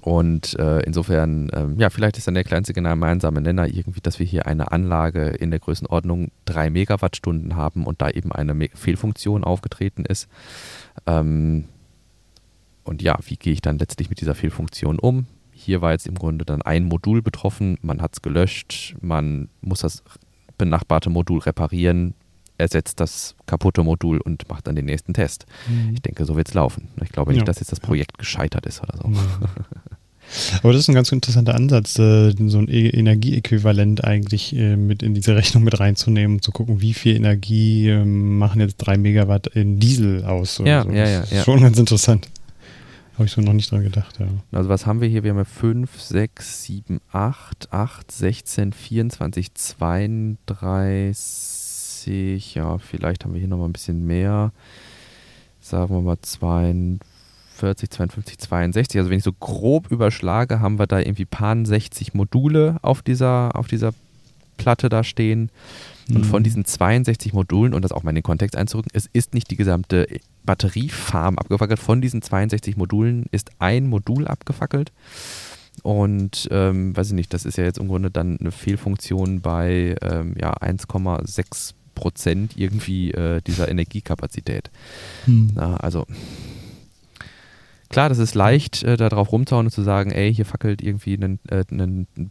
[0.00, 4.24] Und äh, insofern, ähm, ja, vielleicht ist dann der kleinste gemeinsame Nenner irgendwie, dass wir
[4.24, 9.44] hier eine Anlage in der Größenordnung 3 Megawattstunden haben und da eben eine Me Fehlfunktion
[9.44, 10.28] aufgetreten ist.
[11.06, 11.64] Ähm,
[12.82, 15.26] und ja, wie gehe ich dann letztlich mit dieser Fehlfunktion um?
[15.52, 19.80] Hier war jetzt im Grunde dann ein Modul betroffen, man hat es gelöscht, man muss
[19.80, 20.02] das
[20.56, 22.14] benachbarte Modul reparieren,
[22.60, 25.46] ersetzt das kaputte Modul und macht dann den nächsten Test.
[25.68, 25.94] Mhm.
[25.94, 26.88] Ich denke, so wird es laufen.
[27.02, 27.44] Ich glaube nicht, ja.
[27.44, 29.08] dass jetzt das Projekt gescheitert ist oder so.
[29.08, 29.18] Mhm.
[30.62, 35.02] Aber das ist ein ganz interessanter Ansatz, äh, so ein e Energieäquivalent eigentlich äh, mit
[35.02, 38.96] in diese Rechnung mit reinzunehmen, um zu gucken, wie viel Energie ähm, machen jetzt drei
[38.96, 40.58] Megawatt in Diesel aus.
[40.58, 40.90] ja, so.
[40.90, 41.42] ja, ja, ja.
[41.42, 42.28] Schon ganz interessant.
[43.14, 44.26] Habe ich so noch nicht dran gedacht, ja.
[44.50, 45.24] Also was haben wir hier?
[45.24, 51.16] Wir haben ja 5, 6, 7, 8, 8, 16, 24, 32,
[52.00, 54.52] 30, ja, vielleicht haben wir hier nochmal ein bisschen mehr.
[55.60, 58.98] Sagen wir mal 42, 52, 62.
[58.98, 63.54] Also wenn ich so grob überschlage, haben wir da irgendwie paar 60 Module auf dieser,
[63.54, 63.92] auf dieser
[64.56, 65.50] Platte da stehen.
[66.08, 66.44] Und von mhm.
[66.44, 69.56] diesen 62 Modulen, und das auch mal in den Kontext einzurücken, es ist nicht die
[69.56, 70.08] gesamte
[70.44, 71.78] Batteriefarm abgefackelt.
[71.78, 74.90] Von diesen 62 Modulen ist ein Modul abgefackelt.
[75.82, 79.94] Und ähm, weiß ich nicht, das ist ja jetzt im Grunde dann eine Fehlfunktion bei
[80.02, 84.70] ähm, ja, 1,6 Prozent irgendwie äh, dieser Energiekapazität.
[85.26, 85.50] Hm.
[85.54, 86.06] Na, also
[87.90, 91.14] klar, das ist leicht, äh, da drauf rumzuhauen und zu sagen, ey, hier fackelt irgendwie
[91.14, 91.64] ein, äh,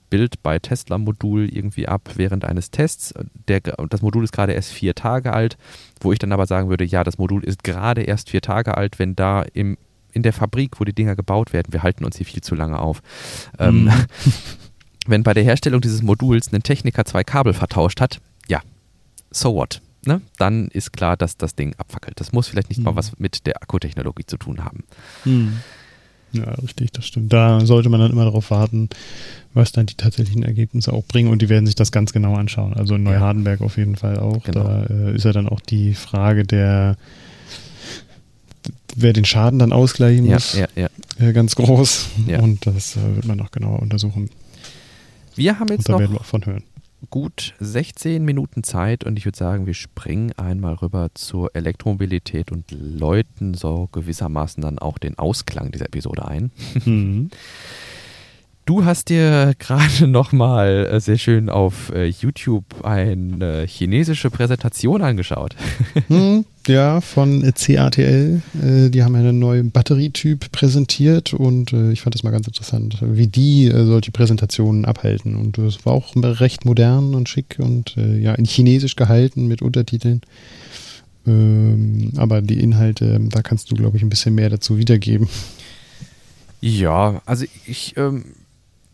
[0.10, 3.14] Bild bei Tesla-Modul irgendwie ab während eines Tests.
[3.48, 5.58] Der, das Modul ist gerade erst vier Tage alt,
[6.02, 8.98] wo ich dann aber sagen würde, ja, das Modul ist gerade erst vier Tage alt,
[8.98, 9.78] wenn da im,
[10.12, 12.80] in der Fabrik, wo die Dinger gebaut werden, wir halten uns hier viel zu lange
[12.80, 13.04] auf.
[13.60, 14.06] Ähm, hm.
[15.08, 18.22] wenn bei der Herstellung dieses Moduls ein Techniker zwei Kabel vertauscht hat,
[19.32, 19.82] so what?
[20.06, 20.22] Ne?
[20.38, 22.20] Dann ist klar, dass das Ding abfackelt.
[22.20, 22.86] Das muss vielleicht nicht mhm.
[22.86, 24.84] mal was mit der Akkutechnologie zu tun haben.
[25.26, 25.58] Mhm.
[26.32, 27.34] Ja, richtig, das stimmt.
[27.34, 28.90] Da sollte man dann immer darauf warten,
[29.54, 32.74] was dann die tatsächlichen Ergebnisse auch bringen und die werden sich das ganz genau anschauen.
[32.76, 34.44] Also in Neuhardenberg auf jeden Fall auch.
[34.44, 34.64] Genau.
[34.64, 36.98] Da äh, ist ja dann auch die Frage der,
[38.96, 42.10] wer den Schaden dann ausgleichen muss, ja, ja, äh, ganz groß.
[42.42, 44.30] Und das äh, wird man noch genauer untersuchen.
[45.36, 46.64] Wir haben jetzt und da noch werden wir auch von hören
[47.10, 52.66] gut 16 Minuten Zeit und ich würde sagen, wir springen einmal rüber zur Elektromobilität und
[52.72, 56.52] läuten so gewissermaßen dann auch den Ausklang dieser Episode ein.
[56.86, 57.30] Mhm.
[58.70, 65.56] Du hast dir gerade nochmal äh, sehr schön auf äh, YouTube eine chinesische Präsentation angeschaut.
[66.08, 68.42] Hm, ja, von CATL.
[68.62, 73.26] Äh, die haben einen neuen Batterietyp präsentiert und ich fand das mal ganz interessant, wie
[73.26, 75.36] die solche Präsentationen abhalten.
[75.36, 80.22] Und es war auch recht modern und schick und ja, in Chinesisch gehalten mit Untertiteln.
[81.26, 85.28] Ähm, aber die Inhalte, da kannst du, glaube ich, ein bisschen mehr dazu wiedergeben.
[86.62, 88.26] Ja, also ich ähm,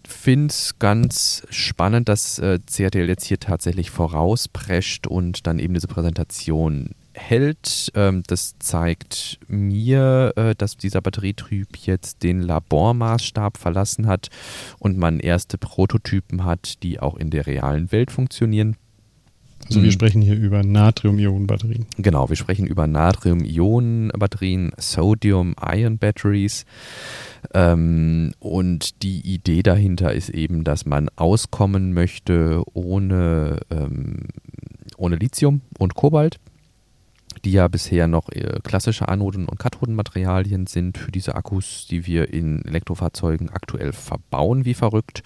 [0.07, 5.87] finde es ganz spannend, dass äh, CRTL jetzt hier tatsächlich vorausprescht und dann eben diese
[5.87, 7.91] Präsentation hält.
[7.95, 14.29] Ähm, das zeigt mir, äh, dass dieser Batterietyp jetzt den Labormaßstab verlassen hat
[14.79, 18.75] und man erste Prototypen hat, die auch in der realen Welt funktionieren.
[19.67, 19.91] Also wir mhm.
[19.91, 21.87] sprechen hier über Natrium-Ionen-Batterien.
[21.97, 26.65] Genau, wir sprechen über Natrium-Ionen-Batterien, Sodium-Ion-Batteries.
[27.53, 34.27] Ähm, und die Idee dahinter ist eben, dass man auskommen möchte ohne, ähm,
[34.97, 36.39] ohne Lithium und Kobalt
[37.45, 42.33] die ja bisher noch äh, klassische Anoden- und Kathodenmaterialien sind für diese Akkus, die wir
[42.33, 45.21] in Elektrofahrzeugen aktuell verbauen, wie verrückt.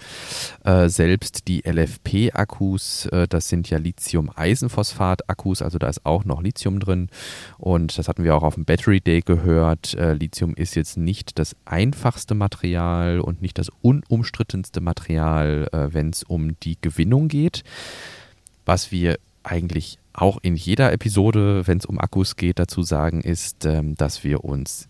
[0.64, 6.78] Äh, selbst die LFP-Akkus, äh, das sind ja Lithium-Eisenphosphat-Akkus, also da ist auch noch Lithium
[6.78, 7.08] drin.
[7.56, 9.94] Und das hatten wir auch auf dem Battery Day gehört.
[9.94, 16.10] Äh, Lithium ist jetzt nicht das einfachste Material und nicht das unumstrittenste Material, äh, wenn
[16.10, 17.64] es um die Gewinnung geht.
[18.66, 23.64] Was wir eigentlich auch in jeder Episode, wenn es um Akkus geht, dazu sagen, ist,
[23.64, 24.88] ähm, dass wir uns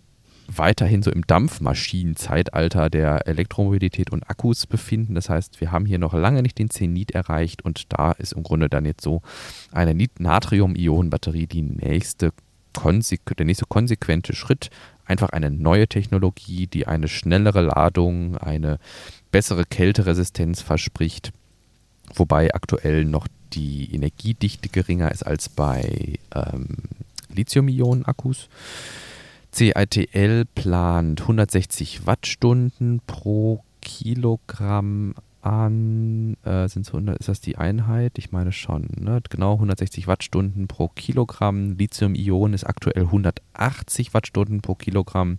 [0.57, 5.15] weiterhin so im Dampfmaschinenzeitalter der Elektromobilität und Akkus befinden.
[5.15, 8.43] Das heißt, wir haben hier noch lange nicht den Zenit erreicht und da ist im
[8.43, 9.23] Grunde dann jetzt so
[9.73, 12.33] eine Natrium-Ionen-Batterie die nächste
[13.37, 14.71] der nächste konsequente Schritt.
[15.05, 18.79] Einfach eine neue Technologie, die eine schnellere Ladung, eine
[19.33, 21.33] bessere Kälteresistenz verspricht,
[22.15, 26.77] wobei aktuell noch die Energiedichte geringer ist als bei ähm,
[27.35, 28.49] Lithium-Ionen-Akkus.
[29.53, 36.37] CITL plant 160 Wattstunden pro Kilogramm an.
[36.45, 38.19] Äh, sind's 100, ist das die Einheit?
[38.19, 38.89] Ich meine schon.
[38.97, 39.21] Ne?
[39.29, 41.77] Genau 160 Wattstunden pro Kilogramm.
[41.77, 45.39] Lithium-Ionen ist aktuell 180 Wattstunden pro Kilogramm.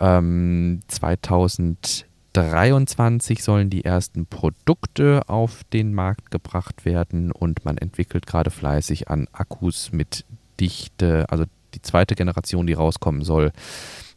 [0.00, 8.26] Ähm, 2000 2023 sollen die ersten Produkte auf den Markt gebracht werden und man entwickelt
[8.26, 10.24] gerade fleißig an Akkus mit
[10.58, 13.52] Dichte, also die zweite Generation, die rauskommen soll.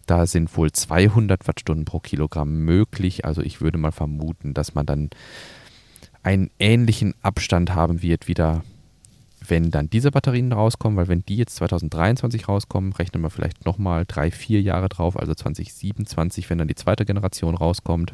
[0.05, 3.25] Da sind wohl 200 Wattstunden pro Kilogramm möglich.
[3.25, 5.09] Also ich würde mal vermuten, dass man dann
[6.23, 8.63] einen ähnlichen Abstand haben wird, wieder
[9.49, 14.05] wenn dann diese Batterien rauskommen, weil wenn die jetzt 2023 rauskommen, rechnen wir vielleicht nochmal
[14.07, 18.13] drei, vier Jahre drauf, also 2027, wenn dann die zweite Generation rauskommt.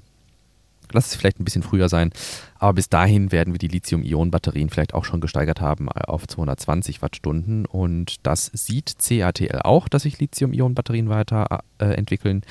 [0.93, 2.11] Lass es vielleicht ein bisschen früher sein,
[2.59, 7.01] aber bis dahin werden wir die Lithium-Ionen-Batterien vielleicht auch schon gesteigert haben äh, auf 220
[7.01, 12.41] Wattstunden und das sieht CATL auch, dass sich Lithium-Ionen-Batterien weiterentwickeln.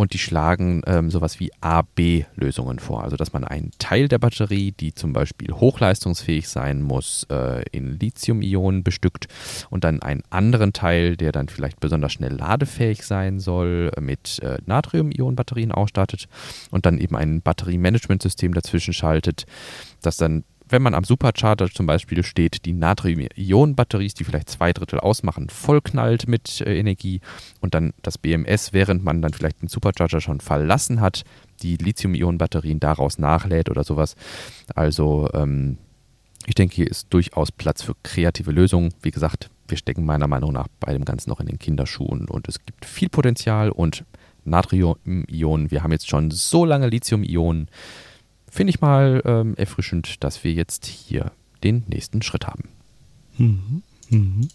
[0.00, 3.04] Und die schlagen ähm, sowas wie A-B-Lösungen vor.
[3.04, 7.98] Also dass man einen Teil der Batterie, die zum Beispiel hochleistungsfähig sein muss, äh, in
[7.98, 9.26] Lithium-Ionen bestückt
[9.68, 14.56] und dann einen anderen Teil, der dann vielleicht besonders schnell ladefähig sein soll, mit äh,
[14.64, 16.28] Natrium-Ionen-Batterien ausstattet
[16.70, 19.44] und dann eben ein Batteriemanagementsystem dazwischen schaltet,
[20.00, 25.00] das dann wenn man am Supercharger zum Beispiel steht, die Natrium-Ionen-Batteries, die vielleicht zwei Drittel
[25.00, 27.20] ausmachen, vollknallt mit äh, Energie
[27.60, 31.24] und dann das BMS, während man dann vielleicht den Supercharger schon verlassen hat,
[31.62, 34.16] die Lithium-Ionen-Batterien daraus nachlädt oder sowas.
[34.74, 35.78] Also ähm,
[36.46, 38.94] ich denke, hier ist durchaus Platz für kreative Lösungen.
[39.02, 42.48] Wie gesagt, wir stecken meiner Meinung nach bei dem Ganzen noch in den Kinderschuhen und
[42.48, 44.04] es gibt viel Potenzial und
[44.44, 47.68] Natrium-Ionen, wir haben jetzt schon so lange Lithium-Ionen
[48.50, 51.32] finde ich mal ähm, erfrischend, dass wir jetzt hier
[51.62, 52.64] den nächsten Schritt haben.
[53.38, 53.82] Mhm.
[54.10, 54.48] Mhm.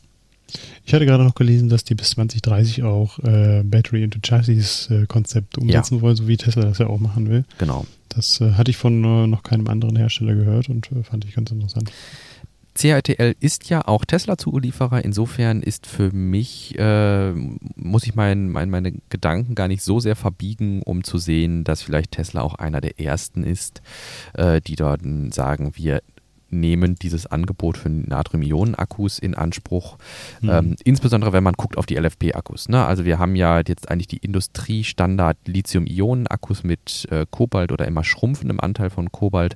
[0.85, 5.05] Ich hatte gerade noch gelesen, dass die bis 2030 auch äh, Battery into Chassis äh,
[5.07, 6.01] Konzept umsetzen ja.
[6.01, 7.45] wollen, so wie Tesla das ja auch machen will.
[7.57, 7.85] Genau.
[8.09, 11.35] Das äh, hatte ich von äh, noch keinem anderen Hersteller gehört und äh, fand ich
[11.35, 11.91] ganz interessant.
[12.75, 15.03] CATL ist ja auch Tesla-Zulieferer.
[15.03, 20.15] Insofern ist für mich, äh, muss ich mein, mein, meine Gedanken gar nicht so sehr
[20.15, 23.81] verbiegen, um zu sehen, dass vielleicht Tesla auch einer der ersten ist,
[24.33, 25.01] äh, die dort
[25.31, 26.01] sagen, wir
[26.55, 29.97] nehmen dieses Angebot für Natrium-Ionen-Akkus in Anspruch.
[30.41, 30.49] Mhm.
[30.49, 32.69] Ähm, insbesondere wenn man guckt auf die LFP-Akkus.
[32.69, 32.85] Ne?
[32.85, 38.59] Also wir haben ja jetzt eigentlich die Industriestandard Lithium-Ionen-Akkus mit äh, Kobalt oder immer schrumpfendem
[38.59, 39.55] Anteil von Kobalt.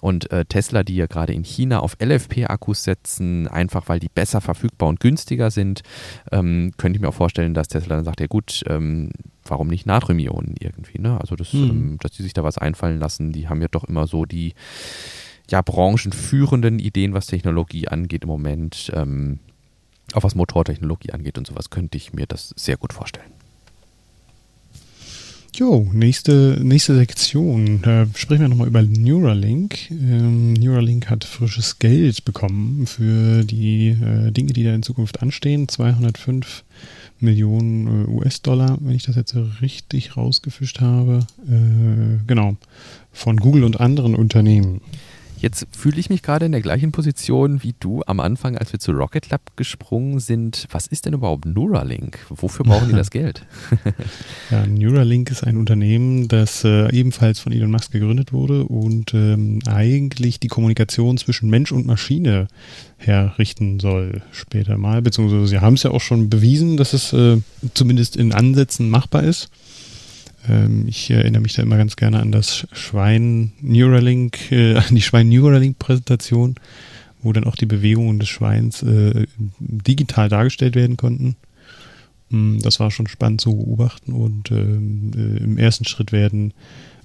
[0.00, 4.40] Und äh, Tesla, die ja gerade in China auf LFP-Akkus setzen, einfach weil die besser
[4.40, 5.82] verfügbar und günstiger sind,
[6.30, 9.10] ähm, könnte ich mir auch vorstellen, dass Tesla dann sagt, ja gut, ähm,
[9.44, 11.00] warum nicht Natrium-Ionen irgendwie?
[11.00, 11.18] Ne?
[11.20, 11.70] Also das, mhm.
[11.70, 14.54] ähm, dass die sich da was einfallen lassen, die haben ja doch immer so die
[15.50, 19.38] ja, branchenführenden Ideen, was Technologie angeht im Moment, ähm,
[20.12, 23.32] auch was Motortechnologie angeht und sowas, könnte ich mir das sehr gut vorstellen.
[25.54, 27.80] Jo, nächste, nächste Sektion.
[27.80, 29.90] Da sprechen wir nochmal über Neuralink.
[29.90, 35.66] Ähm, Neuralink hat frisches Geld bekommen für die äh, Dinge, die da in Zukunft anstehen.
[35.66, 36.62] 205
[37.20, 41.26] Millionen äh, US-Dollar, wenn ich das jetzt richtig rausgefischt habe.
[41.48, 42.56] Äh, genau.
[43.12, 44.82] Von Google und anderen Unternehmen.
[45.46, 48.80] Jetzt fühle ich mich gerade in der gleichen Position wie du am Anfang, als wir
[48.80, 50.66] zu Rocket Lab gesprungen sind.
[50.72, 52.18] Was ist denn überhaupt Neuralink?
[52.30, 53.46] Wofür brauchen die das Geld?
[54.50, 59.60] ja, Neuralink ist ein Unternehmen, das äh, ebenfalls von Elon Musk gegründet wurde und ähm,
[59.66, 62.48] eigentlich die Kommunikation zwischen Mensch und Maschine
[62.96, 65.00] herrichten soll später mal.
[65.00, 67.36] Beziehungsweise sie haben es ja auch schon bewiesen, dass es äh,
[67.72, 69.48] zumindest in Ansätzen machbar ist.
[70.48, 75.02] Ähm, ich erinnere mich da immer ganz gerne an das Schwein Neuralink, äh, an die
[75.02, 76.56] Schwein Neuralink Präsentation,
[77.22, 79.26] wo dann auch die Bewegungen des Schweins äh,
[79.58, 81.36] digital dargestellt werden konnten.
[82.30, 86.52] Mm, das war schon spannend zu beobachten und ähm, äh, im ersten Schritt werden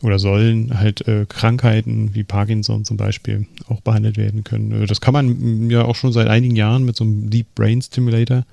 [0.02, 4.72] oder sollen halt äh, Krankheiten wie Parkinson zum Beispiel auch behandelt werden können.
[4.72, 7.48] Äh, das kann man mm, ja auch schon seit einigen Jahren mit so einem Deep
[7.56, 8.46] Brain Stimulator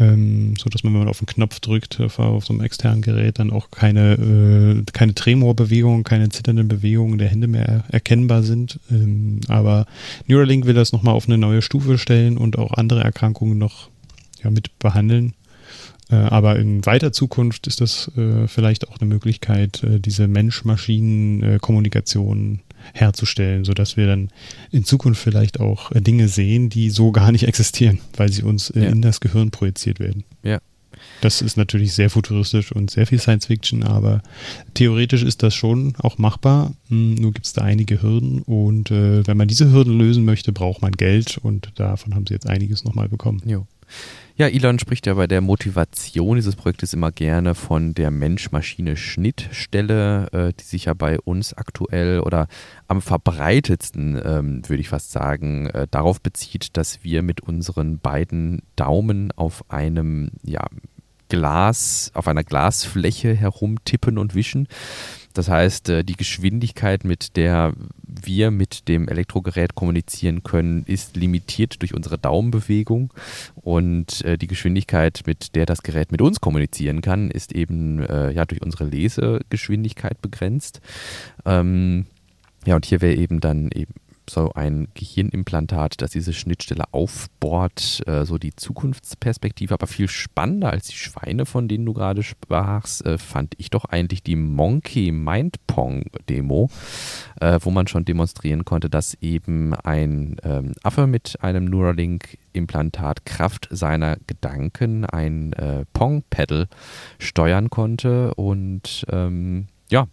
[0.00, 3.02] ähm, so dass man, wenn man auf den Knopf drückt, auf, auf so einem externen
[3.02, 8.78] Gerät, dann auch keine, äh, keine Tremorbewegungen, keine zitternden Bewegungen der Hände mehr erkennbar sind.
[8.90, 9.86] Ähm, aber
[10.26, 13.88] Neuralink will das nochmal auf eine neue Stufe stellen und auch andere Erkrankungen noch
[14.42, 15.34] ja, mit behandeln.
[16.10, 22.60] Äh, aber in weiter Zukunft ist das äh, vielleicht auch eine Möglichkeit, äh, diese Mensch-Maschinen-Kommunikation
[22.94, 24.30] herzustellen, sodass wir dann
[24.70, 28.70] in Zukunft vielleicht auch äh, Dinge sehen, die so gar nicht existieren, weil sie uns
[28.70, 28.88] äh, ja.
[28.90, 30.24] in das Gehirn projiziert werden.
[30.42, 30.58] Ja.
[31.20, 34.22] Das ist natürlich sehr futuristisch und sehr viel Science Fiction, aber
[34.74, 36.74] theoretisch ist das schon auch machbar.
[36.88, 40.52] Hm, nur gibt es da einige Hürden und äh, wenn man diese Hürden lösen möchte,
[40.52, 43.42] braucht man Geld und davon haben sie jetzt einiges nochmal bekommen.
[43.44, 43.66] Jo.
[44.38, 50.52] Ja, Elon spricht ja bei der Motivation dieses Projektes immer gerne von der Mensch-Maschine-Schnittstelle, äh,
[50.52, 52.46] die sich ja bei uns aktuell oder
[52.86, 58.62] am verbreitetsten, ähm, würde ich fast sagen, äh, darauf bezieht, dass wir mit unseren beiden
[58.76, 60.64] Daumen auf einem ja,
[61.28, 64.68] Glas, auf einer Glasfläche herumtippen und wischen.
[65.38, 67.72] Das heißt, äh, die Geschwindigkeit, mit der
[68.02, 73.14] wir mit dem Elektrogerät kommunizieren können, ist limitiert durch unsere Daumenbewegung.
[73.54, 78.32] Und äh, die Geschwindigkeit, mit der das Gerät mit uns kommunizieren kann, ist eben äh,
[78.32, 80.80] ja, durch unsere Lesegeschwindigkeit begrenzt.
[81.44, 82.06] Ähm,
[82.66, 83.94] ja, und hier wäre eben dann eben
[84.30, 89.74] so ein Gehirnimplantat, das diese Schnittstelle aufbohrt, äh, so die Zukunftsperspektive.
[89.74, 93.84] Aber viel spannender als die Schweine, von denen du gerade sprachst, äh, fand ich doch
[93.84, 96.70] eigentlich die Monkey Mind Pong Demo,
[97.40, 103.68] äh, wo man schon demonstrieren konnte, dass eben ein ähm, Affe mit einem Neuralink-Implantat Kraft
[103.70, 106.68] seiner Gedanken ein äh, Pong-Pedal
[107.18, 110.06] steuern konnte und ähm, ja,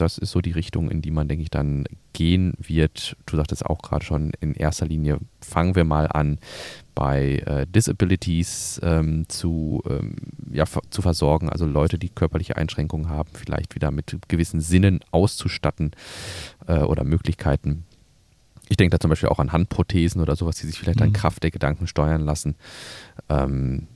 [0.00, 3.16] das ist so die Richtung, in die man, denke ich, dann gehen wird.
[3.26, 6.38] Du sagtest auch gerade schon, in erster Linie fangen wir mal an,
[6.94, 10.16] bei äh, Disabilities ähm, zu, ähm,
[10.52, 15.92] ja, zu versorgen, also Leute, die körperliche Einschränkungen haben, vielleicht wieder mit gewissen Sinnen auszustatten
[16.66, 17.84] äh, oder Möglichkeiten.
[18.68, 21.06] Ich denke da zum Beispiel auch an Handprothesen oder sowas, die sich vielleicht mhm.
[21.06, 22.54] an Kraft der Gedanken steuern lassen.
[23.28, 23.88] Ähm,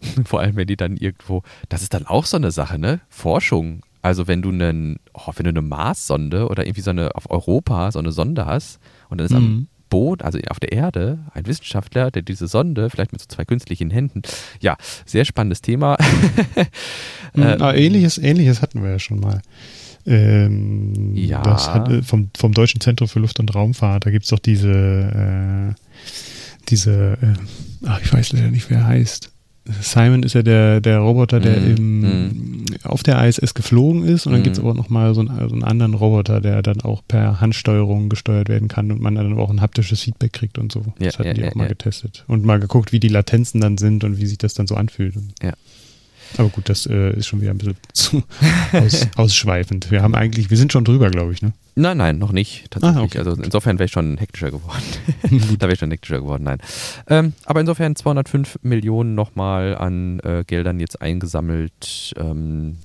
[0.24, 3.00] vor allem, wenn die dann irgendwo, das ist dann auch so eine Sache, ne?
[3.08, 7.30] Forschung also wenn du einen, oh, wenn du eine Marssonde oder irgendwie so eine auf
[7.30, 8.78] Europa so eine Sonde hast
[9.08, 9.36] und dann ist mhm.
[9.38, 13.46] am Boot, also auf der Erde, ein Wissenschaftler, der diese Sonde, vielleicht mit so zwei
[13.46, 14.20] künstlichen Händen,
[14.60, 14.76] ja,
[15.06, 15.96] sehr spannendes Thema.
[17.34, 19.40] mhm, ähm, ähnliches, ähnliches hatten wir ja schon mal.
[20.04, 21.40] Ähm, ja.
[21.40, 24.38] Das hat, äh, vom, vom Deutschen Zentrum für Luft- und Raumfahrt, da gibt es doch
[24.38, 25.74] diese, äh,
[26.68, 29.33] diese, äh, ach, ich weiß leider nicht, wer er heißt.
[29.80, 31.76] Simon ist ja der, der Roboter, der Mhm.
[31.76, 32.64] im, Mhm.
[32.84, 34.26] auf der ISS geflogen ist.
[34.26, 34.44] Und dann Mhm.
[34.44, 38.08] gibt es aber nochmal so, einen- so einen anderen Roboter, der dann auch per Handsteuerung
[38.10, 40.80] gesteuert werden kann und man dann auch ein haptisches Feedback kriegt und so.
[40.98, 42.24] Ja, das hatten ja, die ja, auch mal getestet.
[42.28, 45.14] Und mal geguckt, wie die Latenzen dann sind und wie sich das dann so anfühlt.
[45.42, 45.54] Ja.
[46.36, 48.22] Aber gut, das äh, ist schon wieder ein bisschen zu
[48.72, 49.90] aus, ausschweifend.
[49.90, 51.52] Wir haben eigentlich, wir sind schon drüber, glaube ich, ne?
[51.76, 52.70] Nein, nein, noch nicht.
[52.70, 53.00] Tatsächlich.
[53.00, 53.18] Ah, okay.
[53.18, 54.82] Also insofern wäre ich schon hektischer geworden.
[55.58, 56.58] da wäre ich schon hektischer geworden, nein.
[57.08, 62.14] Ähm, aber insofern 205 Millionen nochmal an äh, Geldern jetzt eingesammelt.
[62.16, 62.76] Ähm,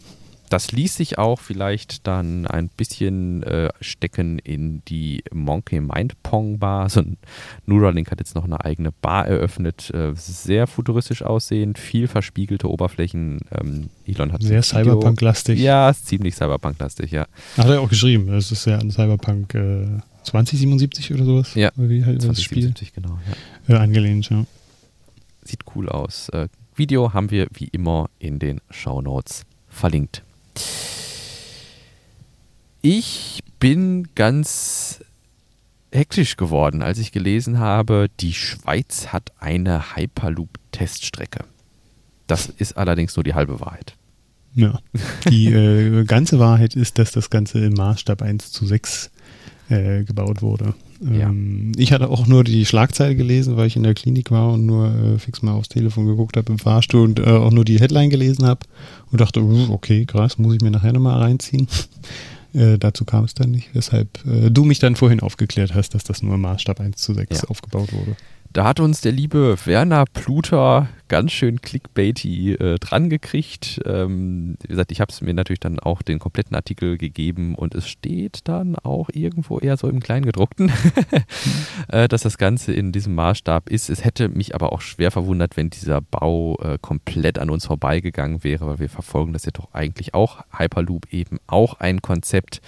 [0.49, 6.59] das ließ sich auch vielleicht dann ein bisschen äh, stecken in die Monkey Mind Pong
[6.59, 6.89] Bar.
[6.89, 7.17] So ein
[7.65, 9.91] Neuralink hat jetzt noch eine eigene Bar eröffnet.
[9.93, 13.39] Äh, sehr futuristisch aussehend, viel verspiegelte Oberflächen.
[13.51, 15.59] Ähm, Elon hat Sehr Cyberpunk-lastig.
[15.59, 17.27] Ja, ist ziemlich Cyberpunk-lastig, ja.
[17.57, 18.27] Hat er auch geschrieben.
[18.27, 19.87] Das ist ja an Cyberpunk äh,
[20.23, 21.53] 2077 oder sowas.
[21.55, 23.19] Ja, Oder wie halt das Spiel 2077, genau.
[23.67, 23.75] Ja.
[23.75, 24.45] äh, angelehnt, ja.
[25.43, 26.29] Sieht cool aus.
[26.29, 30.23] Äh, Video haben wir wie immer in den Shownotes verlinkt.
[32.82, 35.03] Ich bin ganz
[35.91, 41.45] hektisch geworden, als ich gelesen habe, die Schweiz hat eine Hyperloop-Teststrecke.
[42.28, 43.95] Das ist allerdings nur die halbe Wahrheit.
[44.53, 44.80] Ja.
[45.30, 49.10] Die äh, ganze Wahrheit ist, dass das Ganze im Maßstab 1 zu 6
[49.70, 50.74] äh, gebaut wurde.
[51.01, 54.65] Ähm, Ich hatte auch nur die Schlagzeile gelesen, weil ich in der Klinik war und
[54.65, 57.79] nur äh, fix mal aufs Telefon geguckt habe im Fahrstuhl und äh, auch nur die
[57.79, 58.61] Headline gelesen habe
[59.11, 61.67] und dachte, uh, okay, krass, muss ich mir nachher nochmal reinziehen.
[62.51, 66.03] Äh, dazu kam es dann nicht, weshalb äh, du mich dann vorhin aufgeklärt hast, dass
[66.03, 67.47] das nur im Maßstab 1 zu 6 Ja.
[67.47, 68.15] aufgebaut wurde.
[68.51, 73.79] Da hat uns der liebe Werner Pluter ganz schön clickbaity äh, dran gekriegt.
[73.85, 77.75] Ähm, wie gesagt, ich habe es mir natürlich dann auch den kompletten Artikel gegeben und
[77.75, 80.71] es steht dann auch irgendwo eher so im Kleingedruckten,
[81.89, 83.89] äh, dass das Ganze in diesem Maßstab ist.
[83.89, 88.43] Es hätte mich aber auch schwer verwundert, wenn dieser Bau äh, komplett an uns vorbeigegangen
[88.43, 90.43] wäre, weil wir verfolgen das ja doch eigentlich auch.
[90.57, 92.61] Hyperloop eben auch ein Konzept,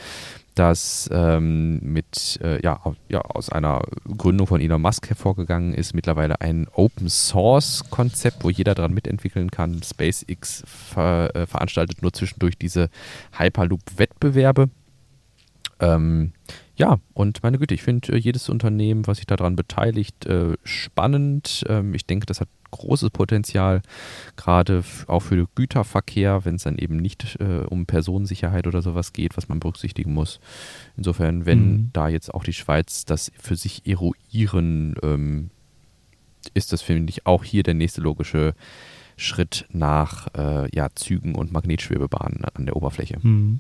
[0.56, 3.82] das ähm, mit äh, ja, ja, aus einer
[4.18, 9.50] Gründung von Elon Musk hervorgegangen ist, mittlerweile ein Open Source Konzept, wo jeder dran mitentwickeln
[9.50, 9.82] kann.
[9.82, 12.90] SpaceX ver, äh, veranstaltet nur zwischendurch diese
[13.38, 14.70] Hyperloop-Wettbewerbe.
[15.80, 16.34] Ähm,
[16.82, 21.64] ja, und meine Güte, ich finde äh, jedes Unternehmen, was sich daran beteiligt, äh, spannend.
[21.70, 23.84] Ähm, ich denke, das hat großes Potenzial,
[24.36, 29.14] gerade auch für den Güterverkehr, wenn es dann eben nicht äh, um Personensicherheit oder sowas
[29.14, 30.40] geht, was man berücksichtigen muss.
[30.98, 31.90] Insofern, wenn Mhm.
[31.94, 35.52] da jetzt auch die Schweiz das für sich eruieren, ähm,
[36.56, 38.56] ist das, finde ich, auch hier der nächste logische
[39.18, 40.30] Schritt nach
[40.74, 43.22] ja, Zügen und Magnetschwebebahnen an der Oberfläche.
[43.22, 43.60] Hm.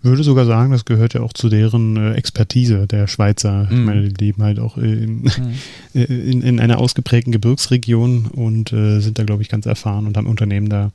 [0.00, 3.68] Würde sogar sagen, das gehört ja auch zu deren äh, Expertise der Schweizer.
[3.70, 3.84] Ich Mhm.
[3.84, 5.26] meine, die leben halt auch in,
[5.94, 10.16] äh, in, in einer ausgeprägten Gebirgsregion und äh, sind da, glaube ich, ganz erfahren und
[10.16, 10.92] haben Unternehmen da,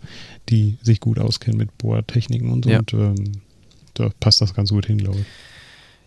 [0.50, 2.72] die sich gut auskennen mit Bohrtechniken und so.
[2.72, 2.80] Ja.
[2.80, 3.32] Und ähm,
[3.94, 5.26] da passt das ganz gut hin, glaube ich.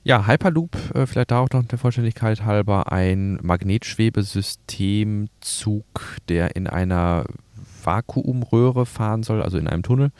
[0.06, 5.84] Ja, Hyperloop, äh, vielleicht da auch noch der Vollständigkeit halber, ein Magnetschwebesystemzug,
[6.28, 7.24] der in einer
[7.82, 10.10] Vakuumröhre fahren soll, also in einem Tunnel.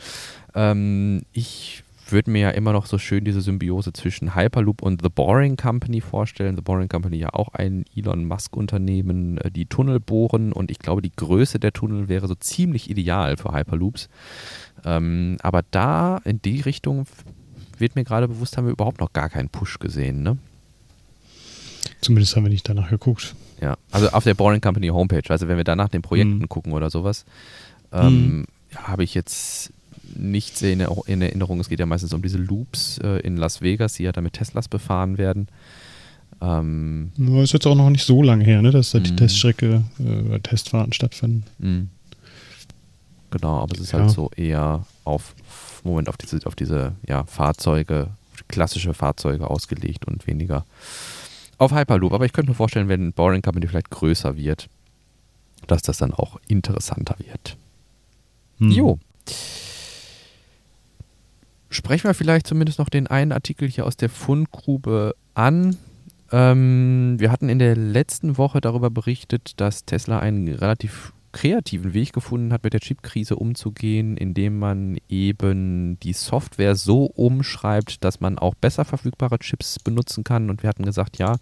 [0.55, 5.09] Ähm, ich würde mir ja immer noch so schön diese Symbiose zwischen Hyperloop und The
[5.09, 6.57] Boring Company vorstellen.
[6.57, 11.03] The Boring Company ja auch ein Elon Musk-Unternehmen, äh, die Tunnel bohren und ich glaube,
[11.03, 14.09] die Größe der Tunnel wäre so ziemlich ideal für Hyperloops.
[14.85, 17.07] Ähm, aber da in die Richtung
[17.79, 20.39] wird mir gerade bewusst, haben wir überhaupt noch gar keinen Push gesehen, ne?
[22.01, 23.35] Zumindest haben wir nicht danach geguckt.
[23.61, 26.49] Ja, also auf der Boring Company Homepage, also wenn wir da nach den Projekten Mhm.
[26.49, 27.25] gucken oder sowas,
[27.93, 28.47] ähm, Mhm.
[28.77, 29.73] habe ich jetzt
[30.17, 31.61] nichts in, Er- in Erinnerung.
[31.61, 34.35] Es geht ja meistens um diese Loops äh, in Las Vegas, die ja dann mit
[34.35, 35.49] Teslas befahren werden.
[36.41, 39.17] Ähm, Nur ist jetzt auch noch nicht so lange her, ne, dass da die Mhm.
[39.17, 41.45] Teststrecke, äh, Testfahrten stattfanden.
[41.59, 41.87] mh.
[43.31, 44.01] Genau, aber es ist Ja.
[44.01, 45.35] halt so eher auf
[45.83, 48.09] Moment auf diese, auf diese ja, Fahrzeuge,
[48.49, 50.65] klassische Fahrzeuge ausgelegt und weniger
[51.59, 52.13] auf Hyperloop.
[52.13, 54.69] Aber ich könnte mir vorstellen, wenn Boring Company vielleicht größer wird,
[55.67, 57.57] dass das dann auch interessanter wird.
[58.59, 58.71] Hm.
[58.71, 58.99] Jo.
[61.75, 65.77] Sprechen wir vielleicht zumindest noch den einen Artikel hier aus der Fundgrube an.
[66.31, 72.13] Ähm, wir hatten in der letzten Woche darüber berichtet, dass Tesla einen relativ kreativen Weg
[72.13, 78.39] gefunden hat, mit der Chipkrise umzugehen, indem man eben die Software so umschreibt, dass man
[78.39, 80.51] auch besser verfügbare Chips benutzen kann.
[80.51, 81.39] Und wir hatten gesagt, ja,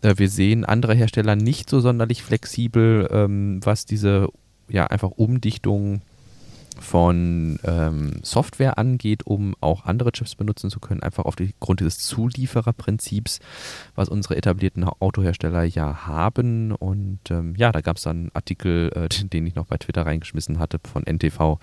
[0.00, 4.28] äh, wir sehen andere Hersteller nicht so sonderlich flexibel, ähm, was diese
[4.70, 6.00] ja einfach Umdichtung
[6.80, 13.38] von ähm, Software angeht, um auch andere Chips benutzen zu können, einfach aufgrund dieses Zuliefererprinzips,
[13.94, 16.72] was unsere etablierten Autohersteller ja haben.
[16.72, 20.06] Und ähm, ja, da gab es dann einen Artikel, äh, den ich noch bei Twitter
[20.06, 21.58] reingeschmissen hatte von NTV,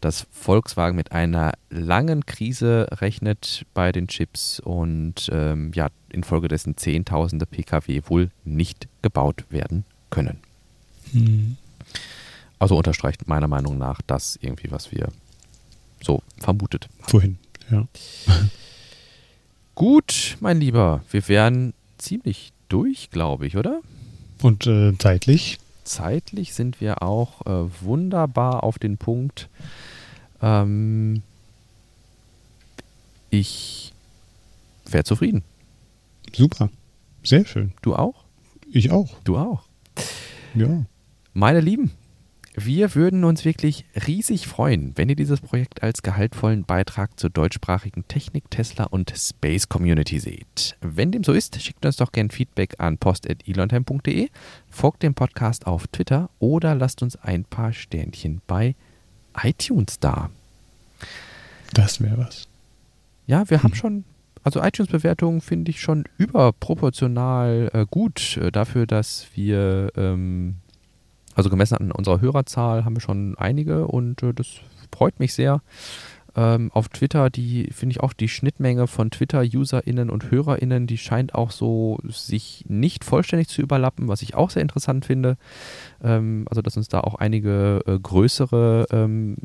[0.00, 7.46] dass Volkswagen mit einer langen Krise rechnet bei den Chips und ähm, ja, infolgedessen Zehntausende
[7.46, 10.38] Pkw wohl nicht gebaut werden können.
[11.12, 11.56] Mhm.
[12.58, 15.08] Also unterstreicht meiner Meinung nach das irgendwie, was wir
[16.02, 17.10] so vermutet haben.
[17.10, 17.38] Vorhin,
[17.70, 17.86] ja.
[19.74, 23.80] Gut, mein Lieber, wir wären ziemlich durch, glaube ich, oder?
[24.42, 25.58] Und äh, zeitlich?
[25.84, 29.48] Zeitlich sind wir auch äh, wunderbar auf den Punkt.
[30.42, 31.22] Ähm,
[33.30, 33.92] ich
[34.86, 35.44] wäre zufrieden.
[36.32, 36.70] Super.
[37.22, 37.72] Sehr schön.
[37.82, 38.24] Du auch?
[38.70, 39.16] Ich auch.
[39.24, 39.64] Du auch.
[40.54, 40.84] Ja.
[41.34, 41.90] Meine Lieben,
[42.64, 48.06] wir würden uns wirklich riesig freuen, wenn ihr dieses Projekt als gehaltvollen Beitrag zur deutschsprachigen
[48.08, 50.76] Technik, Tesla und Space Community seht.
[50.80, 54.28] Wenn dem so ist, schickt uns doch gerne Feedback an post.elontime.de,
[54.70, 58.74] folgt dem Podcast auf Twitter oder lasst uns ein paar Sternchen bei
[59.42, 60.30] iTunes da.
[61.74, 62.48] Das wäre was.
[63.26, 63.64] Ja, wir hm.
[63.64, 64.04] haben schon
[64.44, 70.56] also iTunes-Bewertungen finde ich schon überproportional äh, gut äh, dafür, dass wir ähm,
[71.38, 74.56] also gemessen an unserer Hörerzahl haben wir schon einige und äh, das
[74.90, 75.62] freut mich sehr.
[76.34, 81.36] Ähm, auf Twitter, die finde ich auch die Schnittmenge von Twitter-UserInnen und HörerInnen, die scheint
[81.36, 85.36] auch so sich nicht vollständig zu überlappen, was ich auch sehr interessant finde.
[86.02, 89.36] Ähm, also, dass uns da auch einige äh, größere ähm,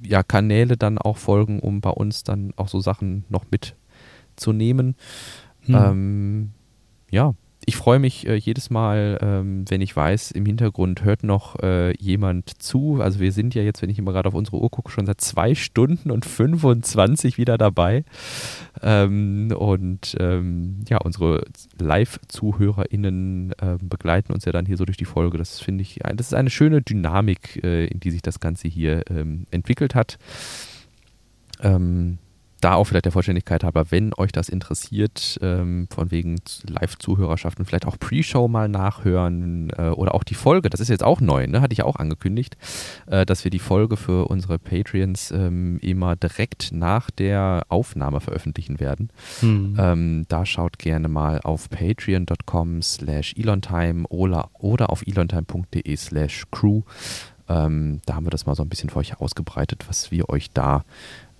[0.00, 4.94] ja, Kanäle dann auch folgen, um bei uns dann auch so Sachen noch mitzunehmen.
[5.62, 5.74] Hm.
[5.74, 6.50] Ähm,
[7.10, 7.34] ja,
[7.68, 11.96] ich freue mich äh, jedes Mal, ähm, wenn ich weiß, im Hintergrund hört noch äh,
[11.98, 13.00] jemand zu.
[13.02, 15.20] Also wir sind ja jetzt, wenn ich immer gerade auf unsere Uhr gucke, schon seit
[15.20, 18.04] zwei Stunden und 25 wieder dabei.
[18.82, 21.44] Ähm, und ähm, ja, unsere
[21.80, 25.36] Live-ZuhörerInnen äh, begleiten uns ja dann hier so durch die Folge.
[25.36, 29.02] Das finde ich, das ist eine schöne Dynamik, äh, in die sich das Ganze hier
[29.10, 30.18] ähm, entwickelt hat.
[31.62, 32.18] Ähm,
[32.60, 36.36] da auch vielleicht der Vollständigkeit halber, wenn euch das interessiert, ähm, von wegen
[36.66, 41.04] Live-Zuhörerschaft und vielleicht auch Pre-Show mal nachhören äh, oder auch die Folge, das ist jetzt
[41.04, 41.60] auch neu, ne?
[41.60, 42.56] hatte ich auch angekündigt,
[43.06, 48.80] äh, dass wir die Folge für unsere Patreons ähm, immer direkt nach der Aufnahme veröffentlichen
[48.80, 49.10] werden.
[49.40, 49.76] Hm.
[49.78, 56.82] Ähm, da schaut gerne mal auf patreon.com slash elontime oder, oder auf elontime.de slash crew.
[57.48, 60.50] Ähm, da haben wir das mal so ein bisschen für euch ausgebreitet, was wir euch
[60.50, 60.84] da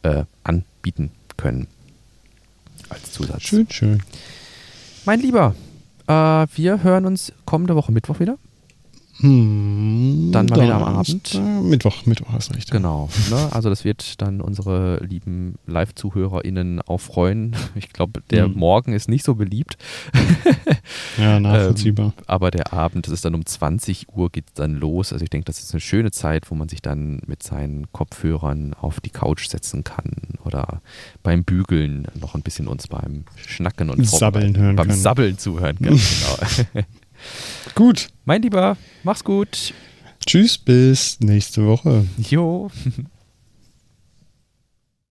[0.07, 1.67] äh, anbieten können.
[2.89, 3.43] Als Zusatz.
[3.43, 4.03] Schön, schön.
[5.05, 5.55] Mein Lieber,
[6.07, 8.39] äh, wir hören uns kommende Woche Mittwoch wieder.
[9.21, 11.41] Hm, dann mal wieder am Abend.
[11.63, 12.71] Mittwoch, Mittwoch hast recht.
[12.71, 13.09] Genau.
[13.31, 13.49] Ne?
[13.51, 17.57] Also das wird dann unsere lieben Live-ZuhörerInnen auch freuen.
[17.75, 18.55] Ich glaube, der hm.
[18.55, 19.77] Morgen ist nicht so beliebt.
[21.19, 22.07] ja, nachvollziehbar.
[22.17, 25.13] ähm, aber der Abend, das ist dann um 20 Uhr geht dann los.
[25.13, 28.75] Also ich denke, das ist eine schöne Zeit, wo man sich dann mit seinen Kopfhörern
[28.75, 30.13] auf die Couch setzen kann
[30.45, 30.81] oder
[31.23, 35.01] beim Bügeln noch ein bisschen uns beim Schnacken und Sabbeln hören beim können.
[35.01, 36.01] Sabbeln zuhören kann.
[36.73, 36.85] genau.
[37.75, 38.09] Gut.
[38.25, 39.73] Mein Lieber, mach's gut.
[40.25, 42.07] Tschüss, bis nächste Woche.
[42.19, 42.71] Jo.